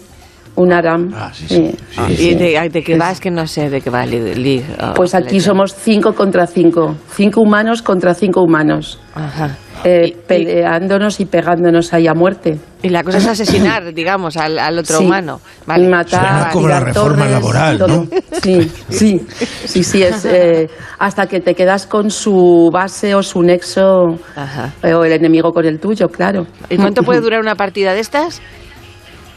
[0.57, 1.11] un ARAM.
[1.15, 1.71] Ah, sí, sí.
[2.15, 3.19] Sí, ¿Y de, de qué Es- vas?
[3.19, 6.95] Que no sé de qué va of Pues aquí somos cinco contra cinco.
[7.15, 8.99] Cinco humanos contra cinco humanos.
[9.15, 9.55] Ajá.
[9.83, 12.57] Eh, Y- peleándonos y pegándonos ahí a muerte.
[12.81, 15.05] Y la cosa es asesinar, digamos, al, al otro Sí.
[15.05, 15.39] humano.
[15.67, 15.87] Vale.
[15.87, 17.87] Matar, como la reforma torres, laboral, todo.
[17.87, 18.07] ¿no?
[18.41, 19.21] Sí, sí,
[19.65, 20.67] sí, sí, es eh,
[20.97, 24.73] hasta que te quedas con su base o su nexo Ajá.
[24.81, 26.47] eh, o el enemigo con el tuyo, claro.
[26.69, 28.41] ¿Y cuánto puede durar una partida de estas?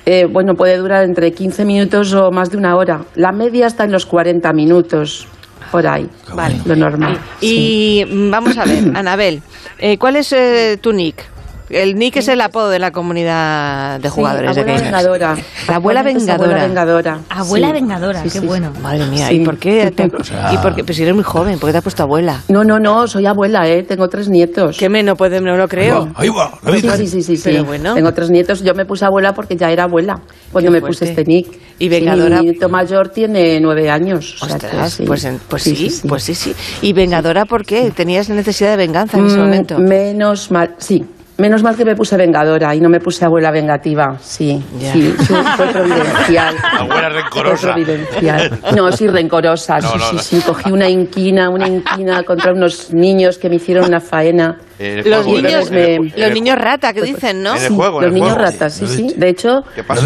[0.06, 3.02] Eh, bueno, puede durar entre 15 minutos o más de una hora.
[3.14, 5.26] La media está en los 40 minutos,
[5.70, 6.56] por ahí, Vale.
[6.64, 7.18] lo normal.
[7.40, 8.04] sí.
[8.08, 9.42] Y vamos a ver, Anabel,
[9.78, 11.24] eh, ¿cuál es eh, tu nick?
[11.70, 15.37] El nick es el apodo de la comunidad de Sí, jugadores de abuela vengadora.
[15.68, 16.44] La abuela vengadora.
[16.44, 17.20] Abuela vengadora.
[17.28, 17.72] Abuela sí.
[17.72, 18.46] vengadora, Sí, qué sí.
[18.46, 18.72] bueno.
[18.83, 19.35] Madre mía, Sí.
[19.37, 19.90] ¿y por qué?
[19.96, 20.83] te- sea- ¿Y por qué?
[20.83, 22.40] Pues si eres muy joven, ¿por qué te has puesto abuela?
[22.48, 23.85] No, no, no, soy abuela, ¿eh?
[23.85, 24.76] Tengo tres nietos.
[24.78, 26.09] ¿Qué me no puede, no lo creo?
[26.16, 26.96] Ahí va, ahí va.
[26.96, 27.42] Sí, sí, sí, sí, sí.
[27.44, 27.94] Pero bueno.
[27.94, 28.62] Tengo tres nietos.
[28.64, 31.46] Yo me puse abuela porque ya era abuela cuando Qué me puse este nick.
[31.78, 34.42] Y Sí, vengadora- mi nieto mayor tiene nueve años.
[34.42, 35.04] o sea que Ostras, sí.
[35.06, 36.09] pues, en- pues sí, Sí, sí, sí.
[36.09, 36.52] pues sí, sí.
[36.83, 37.90] ¿Y vengadora por qué?
[37.92, 39.78] ¿Tenías necesidad de venganza en ese Mm, momento?
[39.78, 41.04] Menos mal, sí.
[41.40, 44.18] Menos mal que me puse vengadora y no me puse abuela vengativa.
[44.20, 44.92] Sí, Ya.
[44.92, 46.55] sí, sí, fue providencial.
[46.79, 47.72] Abuela rencorosa.
[47.72, 48.61] Fue providencial.
[48.76, 49.79] No, sí, rencorosa.
[49.81, 50.22] No, sí, no, sí, no.
[50.22, 50.40] sí.
[50.46, 54.59] Cogí una inquina, una inquina contra unos niños que me hicieron una faena.
[55.05, 57.57] Los niños, el- los niños rata que dicen, ¿no?
[57.57, 58.44] En el Sí, los niños juego.
[58.44, 59.14] ratas, sí, ¿Lo sí.
[59.16, 59.64] De hecho.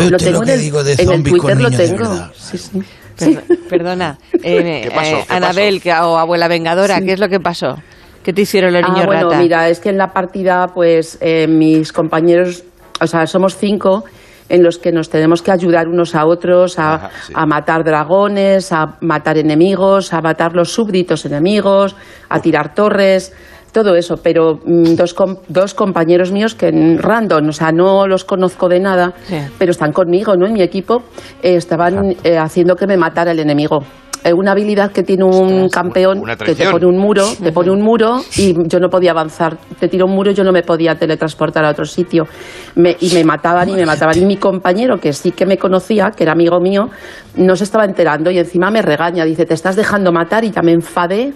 [0.08, 2.28] ¿Lo tengo lo en que el, digo de en el zombies con Twitter lo tengo.
[2.38, 2.84] Sí, sí.
[3.18, 5.16] Per- Perdona, eh, ¿Qué pasó?
[5.16, 7.78] eh, ¿Qué Anabel que- o abuela vengadora, ¿qué es lo que pasó?
[8.24, 9.38] ¿Qué te hicieron los niños Ah, bueno, rata?
[9.42, 12.64] mira, es que en la partida, pues eh, mis compañeros,
[13.00, 14.04] o sea, somos cinco
[14.48, 17.32] en los que nos tenemos que ayudar unos a otros a, Ajá, sí.
[17.36, 21.94] a matar dragones, a matar enemigos, a matar los súbditos enemigos,
[22.28, 23.32] a tirar torres,
[23.72, 24.16] todo eso.
[24.22, 28.68] Pero mm, dos, com- dos compañeros míos que en random, o sea, no los conozco
[28.68, 29.36] de nada, Sí.
[29.58, 30.46] pero están conmigo, ¿no?
[30.46, 31.02] En mi equipo,
[31.42, 33.82] eh, estaban eh, haciendo que me matara el enemigo.
[34.24, 37.82] Eh, una habilidad que tiene un campeón que te pone un muro, te pone un
[37.82, 39.58] muro y yo no podía avanzar.
[39.78, 42.26] Te tiro un muro y yo no me podía teletransportar a otro sitio.
[42.74, 44.16] Me- y me mataban y me mataban.
[44.18, 46.88] Y mi compañero, que sí que me conocía, que era amigo mío,
[47.36, 49.24] no se estaba enterando y encima me regaña.
[49.26, 51.34] Dice, te estás dejando matar y ya me enfadé.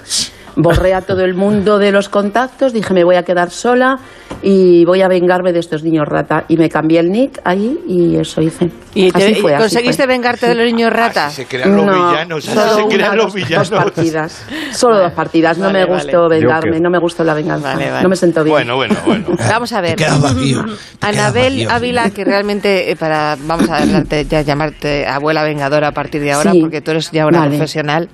[0.61, 3.97] Borré a todo el mundo de los contactos, dije me voy a quedar sola
[4.43, 6.45] y voy a vengarme de estos niños rata.
[6.49, 8.69] Y me cambié el nick ahí y eso hice.
[8.95, 10.07] ¿Y te- Así fue, así conseguiste fue.
[10.15, 11.27] vengarte de los niños rata?
[11.27, 12.45] Así se crean los No, villanos.
[12.45, 13.71] Solo se una, crean los dos- villanos.
[13.71, 14.45] Dos partidas.
[14.73, 15.59] Solo dos partidas.
[15.59, 16.03] No Vale, me vale.
[16.03, 17.75] gustó vengarme, no me gustó la venganza.
[17.75, 18.03] Vale, vale.
[18.03, 18.55] No me sentó bien.
[18.57, 19.27] Bueno, bueno, bueno.
[19.49, 19.95] Vamos a ver.
[19.97, 20.65] Te vacío.
[20.65, 25.45] te quedas Anabel vacío, Ávila, que realmente eh, para vamos a hablarte, ya llamarte abuela
[25.45, 26.61] vengadora a partir de ahora, Sí.
[26.61, 27.51] porque tú eres ya una Vale.
[27.51, 28.09] profesional,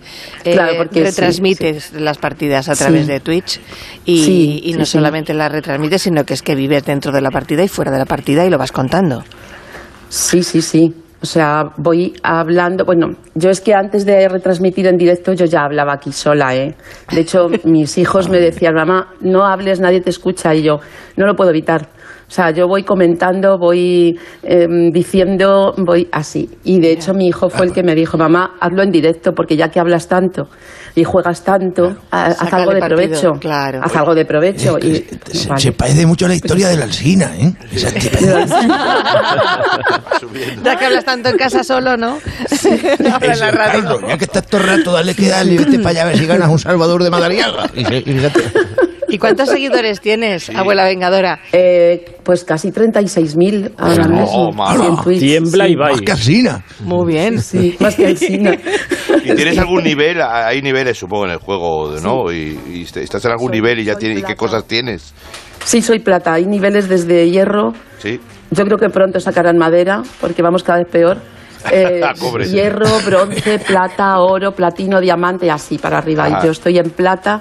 [0.45, 3.13] eh, Claro, porque sí, retransmites las partidas a través Sí.
[3.13, 3.61] de Twitch
[4.05, 4.93] y, Sí, y sí, no sí.
[4.93, 7.99] solamente las retransmites, sino que es que vives dentro de la partida y fuera de
[7.99, 9.23] la partida y lo vas contando.
[10.09, 10.95] Sí, sí, sí.
[11.23, 12.85] O sea, voy hablando.
[12.85, 16.75] Bueno, yo es que antes de retransmitir en directo yo ya hablaba aquí sola, ¿eh?
[17.11, 20.55] De hecho, mis hijos me decían, mamá, no hables, nadie te escucha.
[20.55, 20.81] Y yo,
[21.17, 21.89] no lo puedo evitar.
[22.35, 26.51] O sea, yo voy comentando, voy em, diciendo, voy así.
[26.65, 29.57] Y de hecho, mi hijo fue el que me dijo, mamá, hazlo en directo, porque
[29.57, 30.49] ya que hablas tanto
[30.97, 33.31] y juegas tanto, ha- haz algo de partido, provecho.
[33.39, 33.79] claro.
[33.85, 34.79] Haz algo de provecho.
[34.79, 35.05] Es Y,
[35.39, 35.61] se, vale.
[35.61, 37.53] se parece mucho a la historia de la Alsina, ¿eh?
[37.73, 37.91] Esa
[40.65, 42.17] Ya que hablas tanto en casa solo, ¿no?
[43.13, 43.83] Habla en Ese, la radio.
[43.85, 46.07] Carlos, ya que estás todo el rato, dale que dale y vete para allá a
[46.07, 47.71] ver si ganas un Salvador de Madariaga.
[47.75, 48.41] Y, y fíjate,
[49.15, 51.41] ¿Y cuántos seguidores tienes, abuela vengadora?
[51.53, 54.73] Eh, pues casi 36.000 ahora No, mismo.
[54.97, 55.73] sí, Twitch, Tiembla sí.
[55.73, 55.91] y va.
[55.91, 56.65] más que Alsina.
[56.81, 57.41] Muy bien.
[57.41, 58.55] Sí, más que Alsina.
[59.25, 60.21] ¿Y tienes algún nivel?
[60.23, 62.33] Hay niveles, supongo, en el juego, ¿no?
[62.33, 65.15] Y, y est- estás en algún Soy- nivel y ya tienes, ¿y qué cosas tienes?
[65.65, 66.35] Sí, soy plata.
[66.35, 67.73] Hay niveles desde hierro.
[67.99, 68.21] Sí.
[68.51, 71.19] Yo creo que pronto sacarán madera, porque vamos cada vez peor.
[71.73, 72.47] Eh, Cobre.
[72.47, 76.27] hierro, bronce, plata, oro, platino, diamante, así para arriba.
[76.27, 76.41] Ajá.
[76.43, 77.39] Y yo estoy en plata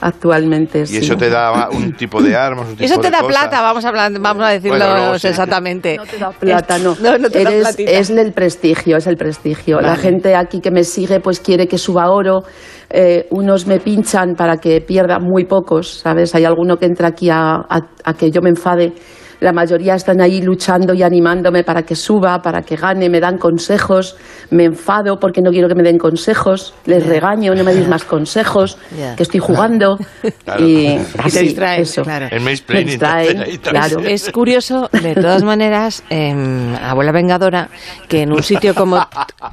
[0.00, 0.80] actualmente.
[0.82, 0.96] Y sí.
[0.98, 3.40] eso te da un tipo de armas, un tipo Eso te de da cosas?
[3.42, 5.28] plata, vamos a, hablar, vamos a decirlo Bueno, luego sí.
[5.28, 5.96] exactamente.
[5.96, 6.94] No te da plata, no.
[7.00, 7.90] No, no te da Eres- platita.
[7.90, 9.80] es el prestigio, es el prestigio.
[9.80, 12.42] La gente aquí que me sigue pues quiere que suba oro.
[12.88, 16.34] Eh, unos me pinchan para que pierda muy pocos, ¿sabes?
[16.34, 18.92] Hay alguno que entra aquí a, a- a que yo me enfade.
[19.40, 23.38] La mayoría están ahí luchando y animándome para que suba, para que gane, me dan
[23.38, 24.16] consejos,
[24.50, 28.04] me enfado porque no quiero que me den consejos, les regaño, no me deis más
[28.16, 28.78] consejos,
[29.16, 29.98] que estoy jugando
[30.44, 30.66] Claro.
[30.66, 32.02] y, Y te así, distraen, eso.
[32.02, 32.28] claro.
[32.30, 33.58] El Me también.
[33.62, 34.00] claro.
[34.00, 37.68] Es curioso, de todas maneras, em, abuela vengadora,
[38.08, 38.96] que en un sitio como...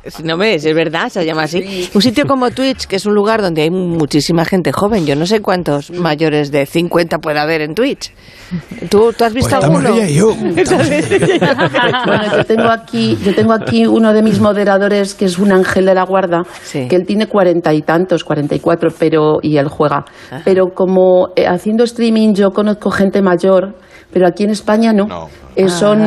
[0.08, 1.90] Si no me ves, es verdad, se llama así.
[1.94, 5.06] Un sitio como Twitch, que es un lugar donde hay muchísima gente joven.
[5.06, 8.12] Yo no sé cuántos mayores de 50 puede haber en Twitch.
[8.90, 9.96] ¿Tú, tú has Pues visto estamos alguno?
[9.96, 10.32] ella y yo.
[10.32, 10.54] Y.
[12.06, 15.86] Bueno, yo tengo aquí, yo tengo aquí uno de mis moderadores que es un ángel
[15.86, 16.88] de la guarda, Sí.
[16.88, 20.06] que él tiene cuarenta y tantos, cuarenta y cuatro, pero y él juega.
[20.44, 23.76] Pero como eh, haciendo streaming yo conozco gente mayor,
[24.12, 25.06] pero aquí en España no.
[25.06, 25.28] No.
[25.56, 26.02] Eh, son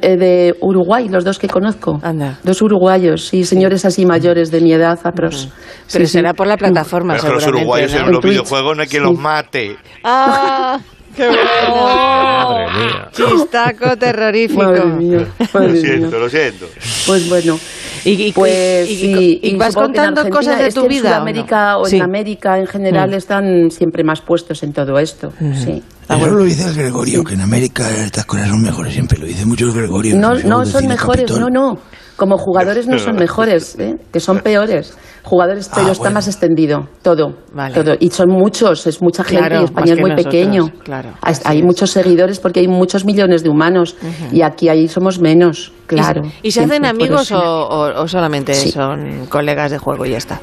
[0.00, 1.98] eh, de Uruguay, los dos que conozco.
[2.02, 2.38] Anda.
[2.44, 5.48] Dos uruguayos, sí, señores así mayores de mi edad, apros.
[5.92, 6.18] Pero Sí, sí.
[6.18, 8.06] será por la plataforma, Pero que los seguramente, uruguayos ¿no?
[8.06, 8.32] en los Twitch.
[8.34, 9.08] videojuegos no hay quien Sí.
[9.10, 9.76] los mate.
[10.04, 10.78] ¡Ah!
[11.16, 11.38] ¡Qué Madre
[11.70, 12.78] bueno!
[12.78, 13.08] mía.
[13.12, 14.62] Chistaco terrorífico.
[14.62, 16.18] Madre mía, Lo madre siento, mía.
[16.18, 16.66] lo siento.
[17.06, 17.58] Pues bueno.
[18.04, 21.00] Y, y- Pues y- y- sí, y vas contando cosas de tu que en vida.
[21.00, 21.14] ¿o no?
[21.16, 21.96] Sudamérica o, Sí.
[21.96, 23.14] en América en general Mm.
[23.14, 25.32] están siempre más puestos en todo esto.
[25.38, 25.82] Sí.
[26.08, 29.18] Eso lo dice el Gregorio, que en América estas cosas son mejores siempre.
[29.18, 30.16] Lo dice mucho el Gregorio.
[30.16, 31.40] No, no son mejores, Capitol.
[31.40, 31.78] no, no.
[32.16, 33.96] Como jugadores no son mejores, ¿eh?
[34.12, 34.96] que son peores.
[35.24, 36.14] Jugadores, pero Ah, está bueno.
[36.14, 37.72] más extendido, todo, Vale.
[37.74, 37.94] todo.
[38.00, 40.68] Y son muchos, es mucha gente Claro, y España es muy nosotros, pequeño.
[40.82, 43.96] claro, Hay, hay muchos seguidores porque hay muchos millones de humanos
[44.32, 46.22] y aquí ahí somos menos, ¿Y- claro.
[46.42, 48.72] ¿Y, se hacen amigos o, o- o solamente Sí.
[48.72, 50.40] son colegas de juego y ya está?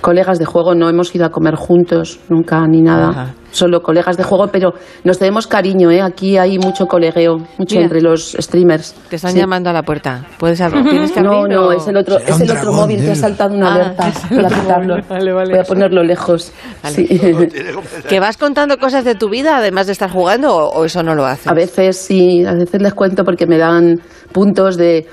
[0.00, 3.08] Colegas de juego, no hemos ido a comer juntos nunca ni nada.
[3.10, 3.34] Ajá.
[3.52, 6.00] solo colegas de juego, pero nos tenemos cariño, ¿eh?
[6.00, 7.82] Aquí hay mucho colegueo, mucho Mira.
[7.82, 8.94] entre los streamers.
[9.08, 9.38] Te están Sí.
[9.40, 10.24] llamando a la puerta.
[10.38, 10.84] ¿Puedes abrir?
[10.88, 13.10] ¿Tienes que No, abrir no, o- es el otro, es el otro móvil que de
[13.10, 14.06] ha saltado una Ah, alerta.
[14.30, 14.94] el Voy a quitarlo.
[15.08, 15.50] Vale, vale.
[15.50, 16.52] Voy a ponerlo lejos.
[16.80, 16.94] Vale.
[16.94, 17.08] Sí.
[18.08, 21.16] ¿Que vas contando cosas de tu vida además de estar jugando o, o eso no
[21.16, 21.48] lo haces?
[21.48, 25.08] A veces sí, a veces les cuento porque me dan puntos de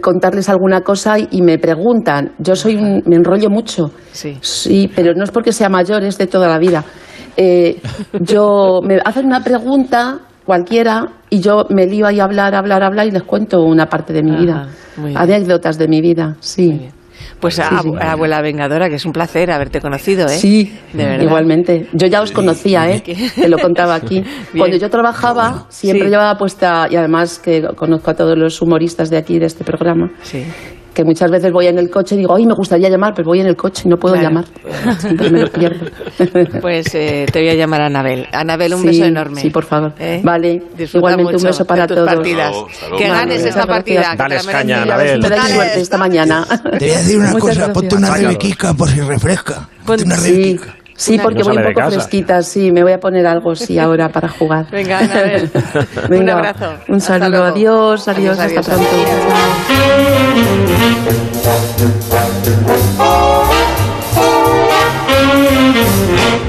[0.00, 2.32] contarles alguna cosa y- me preguntan.
[2.38, 3.90] Yo soy un- me enrollo mucho.
[4.12, 4.36] Sí.
[4.40, 6.84] Sí, pero no es porque sea mayor, es de toda la vida.
[7.36, 7.80] Eh,
[8.20, 13.06] yo me hacen una pregunta cualquiera y yo me lío ahí a hablar, hablar, hablar
[13.06, 14.68] y les cuento una parte de mi Ajá, vida.
[15.14, 16.88] Anécdotas de mi vida, sí.
[17.42, 17.94] Pues a, Sí, sí.
[18.00, 20.38] a- abuela vengadora, que es un placer haberte conocido, ¿eh?
[20.38, 21.24] Sí, de verdad.
[21.24, 21.88] igualmente.
[21.92, 23.02] Yo ya os conocía, ¿eh?
[23.34, 24.22] Te lo contaba aquí.
[24.56, 26.10] Cuando yo trabajaba, siempre Sí.
[26.10, 30.12] llevaba puesta, y además que conozco a todos los humoristas de aquí, de este programa,
[30.22, 30.44] Sí.
[30.94, 33.40] Que muchas veces voy en el coche y digo, ay, me gustaría llamar, pero voy
[33.40, 34.28] en el coche y no puedo Claro.
[34.28, 34.44] llamar.
[35.00, 35.86] Siempre me lo pierdo.
[36.60, 38.26] Pues eh, te voy a llamar a Anabel.
[38.32, 39.40] Anabel, un Sí, beso enorme.
[39.40, 39.92] sí, por favor.
[39.98, 40.20] ¿Eh?
[40.22, 42.06] Vale, Disfruta igualmente un beso para todos.
[42.06, 42.56] partidas.
[42.98, 44.10] Que ganes esta partida.
[44.12, 45.22] te Dales caña, Anabel.
[45.22, 46.46] suerte esta mañana.
[46.78, 47.74] Te voy a decir una Muchas cosa, gracias.
[47.74, 49.68] ponte una rebequica por si refresca.
[49.86, 50.64] Ponte una rebequica.
[50.64, 50.81] sí,
[51.18, 51.90] porque No voy un poco casa.
[51.92, 54.66] fresquita, sí, me voy a poner algo, sí, ahora para jugar.
[54.70, 55.50] Venga, Anabel.
[56.04, 56.74] un Venga, abrazo.
[56.88, 57.44] Un saludo, luego.
[57.46, 58.66] adiós, adiós, hasta adiós.
[58.66, 60.02] pronto.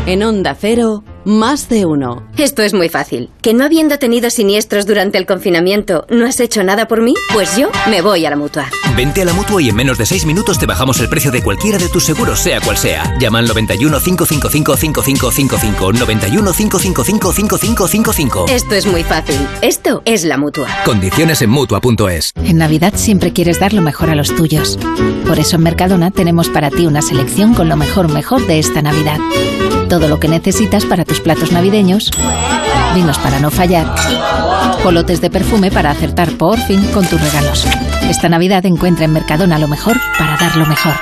[0.05, 2.23] En Onda Cero, más de uno.
[2.37, 3.29] Esto es muy fácil.
[3.41, 7.13] ¿Que no habiendo tenido siniestros durante el confinamiento, no has hecho nada por mí?
[7.33, 8.67] Pues yo me voy a la mutua.
[8.95, 11.41] Vente a la mutua y en menos de 6 minutos te bajamos el precio de
[11.41, 13.17] cualquiera de tus seguros, sea cual sea.
[13.19, 15.93] Llama al 91 555 5555.
[15.93, 18.45] 91 555 5555.
[18.49, 19.35] Esto es muy fácil.
[19.61, 20.67] Esto es la mutua.
[20.85, 22.33] Condiciones en mutua.es.
[22.35, 24.77] En Navidad siempre quieres dar lo mejor a los tuyos.
[25.27, 28.81] Por eso en Mercadona tenemos para ti una selección con lo mejor mejor de esta
[28.81, 29.19] Navidad.
[29.89, 32.11] Todo lo que necesitas para platos navideños,
[32.95, 33.93] vinos para no fallar,
[34.83, 37.65] polotes de perfume para acertar por fin con tus regalos.
[38.09, 40.93] Esta Navidad encuentra en Mercadona lo mejor para dar lo mejor.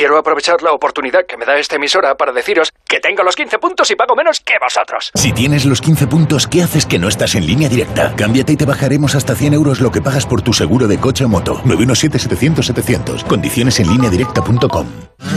[0.00, 3.58] Quiero aprovechar la oportunidad que me da esta emisora para deciros que tengo los 15
[3.58, 5.10] puntos y pago menos que vosotros.
[5.12, 8.14] Si tienes los 15 puntos, ¿qué haces que no estás en línea directa?
[8.16, 11.26] Cámbiate y te bajaremos hasta 100 euros lo que pagas por tu seguro de coche
[11.26, 11.60] o moto.
[11.66, 13.26] 917-700-700.
[13.26, 14.86] Condiciones en línea directa.com.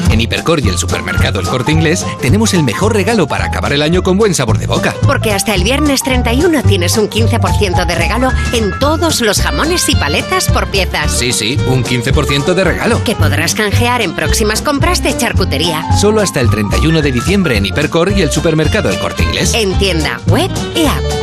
[0.09, 3.81] En Hipercor y el supermercado El Corte Inglés tenemos el mejor regalo para acabar el
[3.81, 4.95] año con buen sabor de boca.
[5.05, 9.95] Porque hasta el viernes 31 tienes un 15% de regalo en todos los jamones y
[9.95, 11.11] paletas por piezas.
[11.11, 13.03] Sí, sí, un 15% de regalo.
[13.03, 15.83] Que podrás canjear en próximas compras de charcutería.
[15.99, 19.53] Solo hasta el 31 de diciembre en Hipercor y el supermercado El Corte Inglés.
[19.53, 21.22] En tienda, web y app.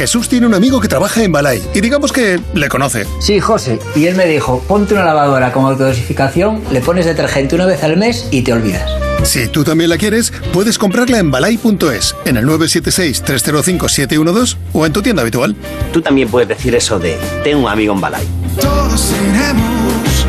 [0.00, 3.04] Jesús tiene un amigo que trabaja en Balay y digamos que le conoce.
[3.20, 3.78] Sí, José.
[3.94, 7.98] Y él me dijo, ponte una lavadora con autodosificación, le pones detergente una vez al
[7.98, 8.90] mes y te olvidas.
[9.24, 15.02] Si tú también la quieres, puedes comprarla en balay.es, en el 976-305-712 o en tu
[15.02, 15.54] tienda habitual.
[15.92, 18.26] Tú también puedes decir eso de, tengo un amigo en Balay.
[18.58, 20.26] Todos tenemos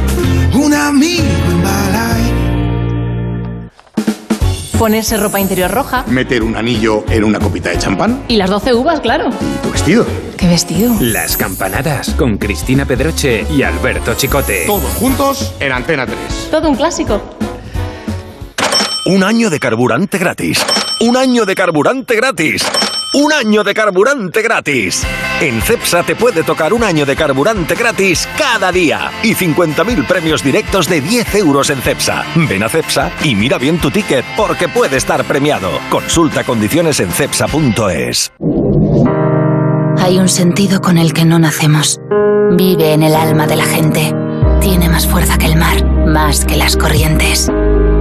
[0.54, 1.24] un amigo
[4.82, 6.04] Ponerse ropa interior roja.
[6.08, 8.24] Meter un anillo en una copita de champán.
[8.28, 9.30] Y las 12 uvas, claro.
[9.62, 10.08] Tu vestido.
[10.36, 10.96] ¿Qué vestido?
[11.00, 14.64] Las campanadas con Cristina Pedroche y Alberto Chicote.
[14.66, 16.18] Todos juntos en Antena 3.
[16.50, 17.22] Todo un clásico.
[19.06, 20.66] Un año de carburante gratis.
[21.00, 22.64] Un año de carburante gratis.
[23.14, 25.06] Un año de carburante gratis.
[25.42, 30.42] En CEPSA te puede tocar un año de carburante gratis cada día y 50.000 premios
[30.42, 32.24] directos de 10 euros en CEPSA.
[32.48, 35.70] Ven a CEPSA y mira bien tu ticket porque puede estar premiado.
[35.90, 38.32] Consulta condiciones en CEPSA.es.
[39.98, 42.00] Hay un sentido con el que no nacemos.
[42.54, 44.16] Vive en el alma de la gente.
[44.62, 47.52] Tiene más fuerza que el mar, más que las corrientes.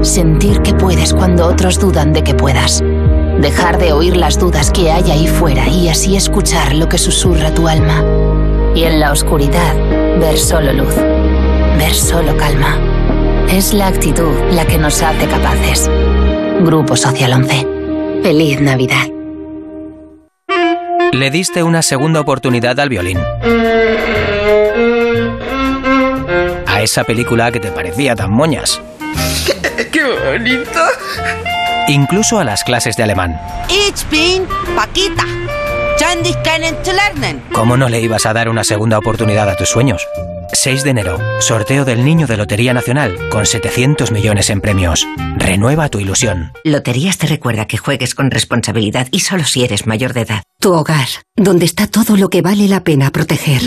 [0.02, 2.80] Sentir que puedes cuando otros dudan de que puedas.
[3.40, 7.54] Dejar de oír las dudas que hay ahí fuera y así escuchar lo que susurra
[7.54, 8.04] tu alma.
[8.74, 9.74] Y en la oscuridad,
[10.18, 10.94] ver solo luz.
[11.78, 12.76] Ver solo calma.
[13.50, 15.90] Es la actitud la que nos hace capaces.
[16.60, 17.66] Grupo Social 11.
[18.22, 19.06] Feliz Navidad.
[21.12, 23.18] Le diste una segunda oportunidad al violín.
[26.66, 28.82] A esa película que te parecía tan moñas.
[29.90, 30.80] ¡Qué bonito!
[31.90, 33.40] Incluso a las clases de alemán.
[33.68, 35.24] Ich bin Paquita.
[37.52, 40.06] ¿Cómo no le ibas a dar una segunda oportunidad a tus sueños?
[40.52, 45.06] 6 de enero, sorteo del Niño de Lotería Nacional, con 700 millones en premios.
[45.36, 46.52] Renueva tu ilusión.
[46.64, 50.42] Loterías te recuerda que juegues con responsabilidad y solo si eres mayor de edad.
[50.60, 53.62] Tu hogar, donde está todo lo que vale la pena proteger.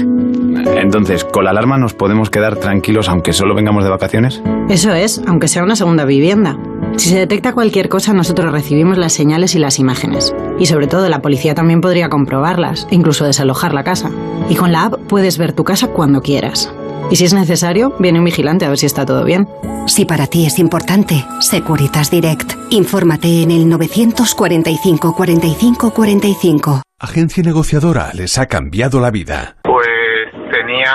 [0.77, 4.43] Entonces, ¿con la alarma nos podemos quedar tranquilos aunque solo vengamos de vacaciones?
[4.69, 6.55] Eso es, aunque sea una segunda vivienda.
[6.97, 10.35] Si se detecta cualquier cosa, nosotros recibimos las señales y las imágenes.
[10.59, 14.11] Y sobre todo, la policía también podría comprobarlas, e incluso desalojar la casa.
[14.47, 16.71] Y con la app puedes ver tu casa cuando quieras.
[17.11, 19.47] Y si es necesario, viene un vigilante a ver si está todo bien.
[19.87, 22.53] Si para ti es importante, Securitas Direct.
[22.71, 26.81] Infórmate en el 945 45 45.
[26.99, 29.57] Agencia negociadora les ha cambiado la vida.
[29.63, 30.93] Pues tenía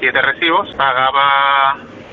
[0.00, 1.84] siete recibos, pagaba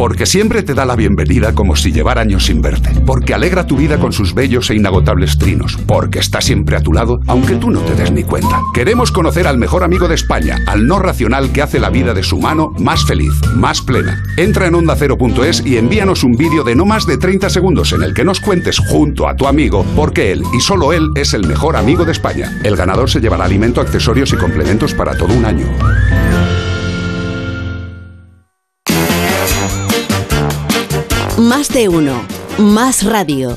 [0.00, 2.88] Porque siempre te da la bienvenida como si llevara años sin verte.
[3.04, 5.76] Porque alegra tu vida con sus bellos e inagotables trinos.
[5.86, 8.62] Porque está siempre a tu lado, aunque tú no te des ni cuenta.
[8.72, 12.22] Queremos conocer al mejor amigo de España, al no racional que hace la vida de
[12.22, 14.24] su mano más feliz, más plena.
[14.38, 18.14] Entra en ondacero.es y envíanos un vídeo de no más de 30 segundos en el
[18.14, 21.46] que nos cuentes junto a tu amigo por qué él y solo él es el
[21.46, 22.58] mejor amigo de España.
[22.64, 25.66] El ganador se llevará alimento, accesorios y complementos para todo un año.
[31.40, 32.22] Más de uno.
[32.58, 33.56] Más radio.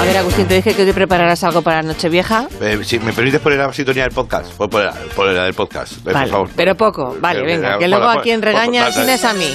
[0.00, 2.46] A ver, Agustín, te dije que hoy prepararás algo para Nochevieja.
[2.60, 5.92] Eh, si me permites poner la sintonía del podcast, Pon- poner poner la del podcast,
[5.94, 6.48] eh, Vale, por favor.
[6.56, 7.16] pero poco.
[7.20, 9.54] Vale, Eh, venga, eh, que luego a quien ponla, regaña ponla, sin es a mí.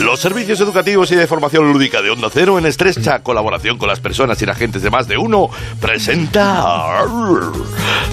[0.00, 4.00] Los servicios educativos y de formación lúdica de Onda Cero, en estrecha colaboración con las
[4.00, 5.50] personas y la agentes de más de uno,
[5.80, 7.04] presenta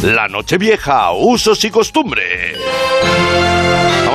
[0.03, 2.57] La Nochevieja, usos y costumbres.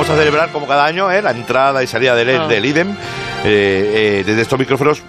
[0.03, 2.45] Vamos a celebrar como cada año eh, la entrada y salida del, Ah.
[2.45, 2.95] del IDEM eh,
[3.45, 5.01] eh, desde estos micrófonos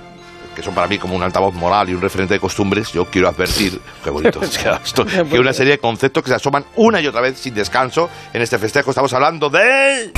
[0.54, 3.28] que son para mí como un altavoz moral y un referente de costumbres, yo quiero
[3.28, 7.00] advertir, qué bonito es que esto, que una serie de conceptos que se asoman una
[7.00, 8.90] y otra vez sin descanso en este festejo.
[8.90, 10.12] Estamos hablando de...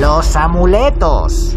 [0.00, 1.54] Los amuletos.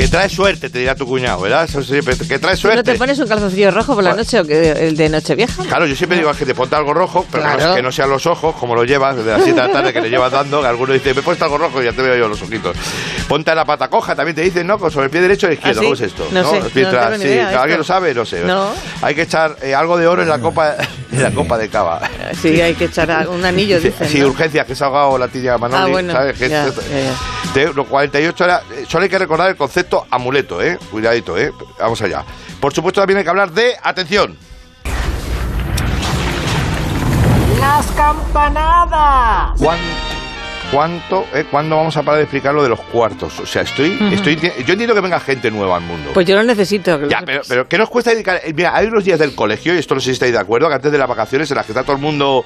[0.00, 1.64] Que trae suerte, te dirá tu cuñado, ¿verdad?
[1.64, 2.82] Eso siempre, que trae ¿No suerte.
[2.92, 5.62] te pones un calzoncillo rojo por la noche o que el de Nochevieja?
[5.64, 8.08] Claro, yo siempre digo que te ponte algo rojo, pero que no- que no sean
[8.08, 10.62] los ojos, como lo llevas desde las 7 de la tarde que le llevas dando,
[10.62, 12.74] que alguno dice, me he puesto algo rojo y ya te veo yo los ojitos.
[13.28, 14.78] Ponte la pata coja, también te dicen, ¿no?
[14.78, 15.86] Con sobre el pie derecho o izquierdo, ¿Ah, sí?
[15.86, 16.28] ¿cómo es esto?
[16.32, 18.14] No sé, Los pies no tras- tengo ni sí, idea, ¿Alguien lo sabe?
[18.14, 18.40] No sé.
[18.44, 18.70] No.
[19.02, 20.76] Hay que echar eh, algo de oro en la copa,
[21.12, 22.00] en la copa de cava.
[22.40, 24.08] Sí, hay que echar a- un anillo, Sí, dicen.
[24.08, 24.28] Sí, ¿no?
[24.28, 26.38] urgencia, que se ha ahogado la tía Manoli, Ah, bueno, ¿sabes?
[26.38, 27.52] Que ya, esto- ya, ya.
[27.66, 30.78] de los 48 horas, eh, solo hay que recordar el concepto amuleto, ¿eh?
[30.90, 31.52] Cuidadito, ¿eh?
[31.78, 32.24] Vamos allá.
[32.60, 34.36] Por supuesto, también hay que hablar de, atención,
[37.58, 39.58] Las campanadas.
[39.60, 39.78] ¿cuán-
[40.72, 43.38] ¿cuánto, eh, cuándo vamos a parar de explicar lo de los cuartos?
[43.40, 46.10] O sea, estoy, estoy, yo entiendo que venga gente nueva al mundo.
[46.14, 46.98] Pues yo lo necesito.
[46.98, 48.40] que Ya, pero, pero ¿qué nos cuesta dedicar?
[48.54, 50.74] Mira, hay unos días del colegio, y esto no sé si estáis de acuerdo, que
[50.74, 52.44] antes de las vacaciones, en las que está todo el mundo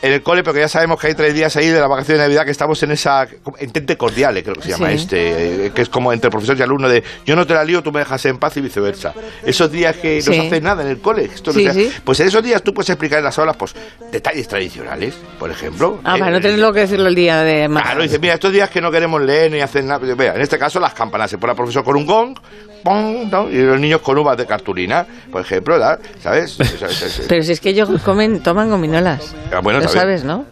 [0.00, 2.24] en el cole, porque ya sabemos que hay tres días ahí de la vacación de
[2.24, 3.26] Navidad que estamos en esa
[3.58, 4.94] entente cordiale, creo que se llama Sí.
[4.94, 7.82] este, eh, que es como entre profesor y alumno de yo no te la lío,
[7.82, 9.12] tú me dejas en paz y viceversa.
[9.44, 12.28] Esos días que no se hace nada en el cole, esto no se- pues en
[12.28, 13.74] esos días tú puedes explicar en las aulas pues
[14.12, 16.00] detalles tradicionales, por ejemplo.
[16.04, 17.82] Ah, Eh, para no tenerlo que decirlo el día de más.
[17.82, 19.98] Claro, dice, mira, estos días que no queremos leer ni hacer nada.
[20.00, 21.28] Mira, en este caso las campanas.
[21.30, 22.36] Se pone al profesor con un gong,
[22.84, 23.50] pong, ¿no?
[23.50, 25.76] y los niños con uvas de cartulina, por ejemplo.
[26.22, 26.58] ¿sabes?
[26.60, 29.34] O sea, es- es- Pero si es que ellos comen, toman gominolas.
[29.52, 30.44] Ah, bueno, lo sabes, ¿no?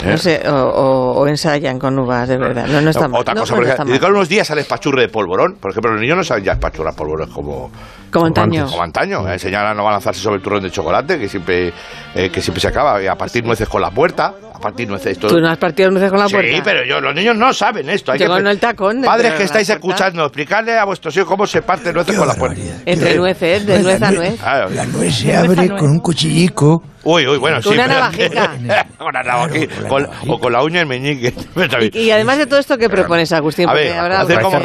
[0.00, 0.04] ¿Eh?
[0.10, 2.66] No sé, o, o- o ensayan con uvas, de verdad.
[2.66, 3.20] No, no está mal.
[3.20, 5.54] Otra No, cosa, no por está ejemplo, dedicar unos días al espachurre de polvorón.
[5.60, 7.70] Por ejemplo, los niños no saben ya espachurrar polvorón como,
[8.12, 8.66] Como antaño.
[8.66, 9.26] Como antaño.
[9.26, 11.72] A enseñar a no balanzarse sobre el turrón de chocolate, que siempre,
[12.14, 13.02] eh, que siempre se acaba.
[13.02, 14.34] Y a partir nueces con la puerta.
[14.54, 15.18] A partir nueces.
[15.18, 15.30] Todo.
[15.32, 16.60] ¿Tú no has partido nueces con la Sí, puerta?
[16.62, 18.12] pero yo, los niños no saben esto.
[18.12, 19.02] Hay Yo que, con el tacón.
[19.02, 22.34] Padres que la estáis escuchando, explicarle a vuestros hijos cómo se parte nueces con la
[22.34, 22.60] puerta.
[22.86, 24.38] Entre nueces, de nuez a nuez.
[24.40, 24.70] Claro.
[24.70, 26.82] La nuez se abre con un cuchillico.
[27.04, 27.78] Uy, uy, bueno, Con sí.
[27.78, 28.52] una navajica.
[28.96, 29.88] con una navajica.
[29.88, 31.34] Con- o con la uña del meñique.
[31.92, 33.68] Y, y además de todo esto, ¿qué propones, Agustín?
[33.68, 34.60] A Porque ver, habrá hacer algo, como-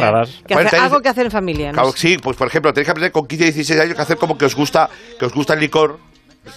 [0.45, 1.67] que Bueno, hacer, algo que hacer en familia.
[1.71, 1.73] ¿no?
[1.73, 4.17] Claro, sí, pues por ejemplo, tenéis que aprender con 15 y 16 años que hacer
[4.17, 5.99] como que os gusta, que os gusta el licor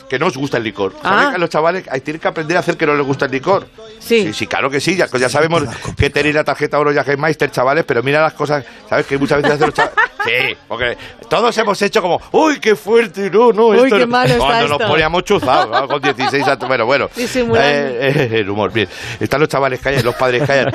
[0.08, 0.94] que no os gusta el licor.
[1.02, 1.08] Ah.
[1.08, 3.24] ¿Sabes que a los chavales hay- tienen que aprender a hacer que no les gusta
[3.24, 3.66] el licor?
[3.98, 4.32] Sí.
[4.32, 4.94] Sí, claro que sí.
[4.94, 5.64] Ya, ya sabemos
[5.96, 9.04] que tenéis la tarjeta Oro Meister, chavales, pero mira las cosas, ¿sabes?
[9.06, 9.96] Que muchas veces hacen los chavales...
[10.22, 10.98] Sí, porque
[11.30, 14.06] todos hemos hecho como, uy, qué fuerte, no, no, Uy, esto qué no".
[14.08, 14.88] malo está Cuando nos esto.
[14.92, 15.88] poníamos chuzados, ¿no?
[15.88, 17.08] con 16 años, bueno, bueno.
[17.16, 17.26] Eh,
[17.56, 18.86] eh, el humor, bien.
[19.18, 20.74] Están los chavales callados, los padres callados.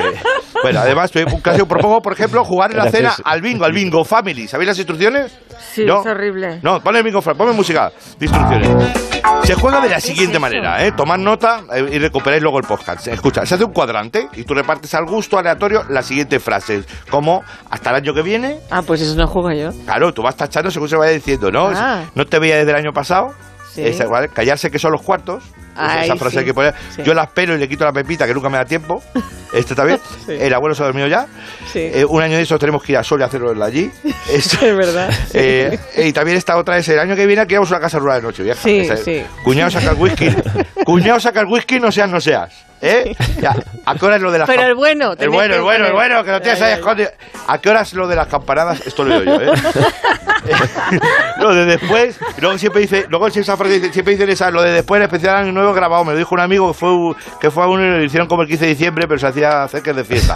[0.65, 1.11] Bueno, además,
[1.43, 4.47] caso, propongo, por ejemplo, jugar en la cena al bingo, al bingo family.
[4.47, 5.31] ¿Sabéis las instrucciones?
[5.73, 5.99] Sí, ¿No?
[5.99, 6.59] es horrible.
[6.63, 8.69] No, ponle el bingo family, ponme música de instrucciones.
[9.43, 10.91] Se juega de la siguiente manera, ¿eh?
[10.91, 13.07] Tomad nota eh, y recuperáis luego el podcast.
[13.07, 17.43] Escucha, se hace un cuadrante y tú repartes al gusto aleatorio las siguientes frases, como
[17.69, 18.57] hasta el año que viene.
[18.71, 19.69] Ah, pues eso no juego yo.
[19.85, 21.69] Claro, tú vas tachando según se vaya diciendo, ¿no?
[21.75, 22.05] Ah.
[22.15, 23.35] No te veía desde el año pasado.
[23.71, 23.83] Sí.
[24.33, 25.43] Callarse que son los cuartos.
[25.75, 26.45] Ay, esa frase sí.
[26.45, 26.73] que poner.
[26.95, 27.03] Sí.
[27.03, 29.01] Yo las pelo y le quito la pepita, que nunca me da tiempo.
[29.53, 29.99] Este está bien.
[30.25, 30.33] Sí.
[30.37, 31.27] El abuelo se ha dormido ya.
[31.75, 33.89] Eh, un año de esos tenemos que ir a Sol y hacerlo allí.
[34.29, 35.09] Esto- Es verdad.
[35.33, 37.97] eh, y también esta otra es el año que viene aquí vamos a una casa
[37.99, 38.67] rural de noche vieja.
[38.69, 38.97] Esa-.
[39.43, 40.27] Cuñado saca el whisky.
[40.83, 42.65] Cuñado saca el whisky, no seas, no seas.
[42.85, 43.15] ¿Eh?
[43.41, 43.55] Ya,
[43.85, 45.85] ¿A qué hora es lo de las Pero cam- el bueno, El bueno, el bueno,
[45.87, 47.09] el bueno, que lo tienes ahí escondido.
[47.47, 48.85] ¿A qué hora es lo de las campanadas?
[48.85, 49.57] Esto lo digo yo, ¿eh?
[51.39, 54.71] lo de después, y luego siempre dice, luego esa frase siempre dicen esa, lo de
[54.71, 56.03] después, el especial año nuevo grabado.
[56.05, 58.43] Me lo dijo un amigo que fue, que fue a uno y lo hicieron como
[58.43, 60.35] el 15 de diciembre, pero se hacía es de fiesta.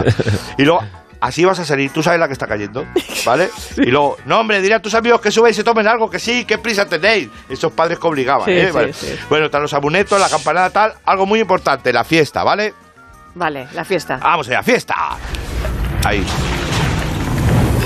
[0.58, 0.82] Y luego,
[1.20, 2.86] así vas a salir, tú sabes la que está cayendo,
[3.26, 3.50] ¿vale?
[3.76, 6.18] Y luego, no, hombre, diré a tus amigos que suben y se tomen algo, que
[6.18, 7.28] sí, qué prisa tenéis.
[7.48, 8.66] Esos padres que obligaban, Sí, ¿eh?
[8.66, 8.92] sí, Vale.
[8.92, 9.18] sí.
[9.28, 12.74] Bueno, están los amunetos, la campanada, tal, algo muy importante, la fiesta, ¿vale?
[13.34, 14.18] Vale, la fiesta.
[14.22, 14.94] Vamos allá, fiesta.
[16.04, 16.24] Ahí.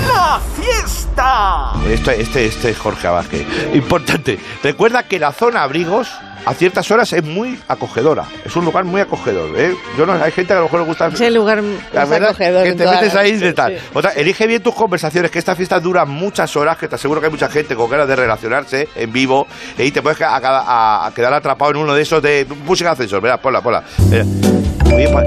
[0.07, 1.73] ¡La fiesta!
[1.89, 3.45] Este, este, este es Jorge Vázquez.
[3.73, 4.39] Importante.
[4.63, 6.09] Recuerda que la zona abrigos
[6.45, 8.25] a ciertas horas es muy acogedora.
[8.45, 9.49] Es un lugar muy acogedor.
[9.59, 9.75] ¿eh?
[9.97, 11.07] Yo no, hay gente que a lo mejor le gusta.
[11.07, 11.61] Es el lugar
[11.93, 13.73] La más verdad acogedor que te metes ahí de tal.
[13.77, 13.85] sí.
[13.93, 17.27] Otra, elige bien tus conversaciones, que esta fiesta dura muchas horas, que te aseguro que
[17.27, 21.13] hay mucha gente con ganas de relacionarse en vivo y te puedes a- a- a
[21.13, 23.21] quedar atrapado en uno de esos de música de ascensor.
[23.21, 23.83] Verás, ponla, ponla.
[24.09, 24.25] Mira.
[24.93, 25.23] Oye, pa-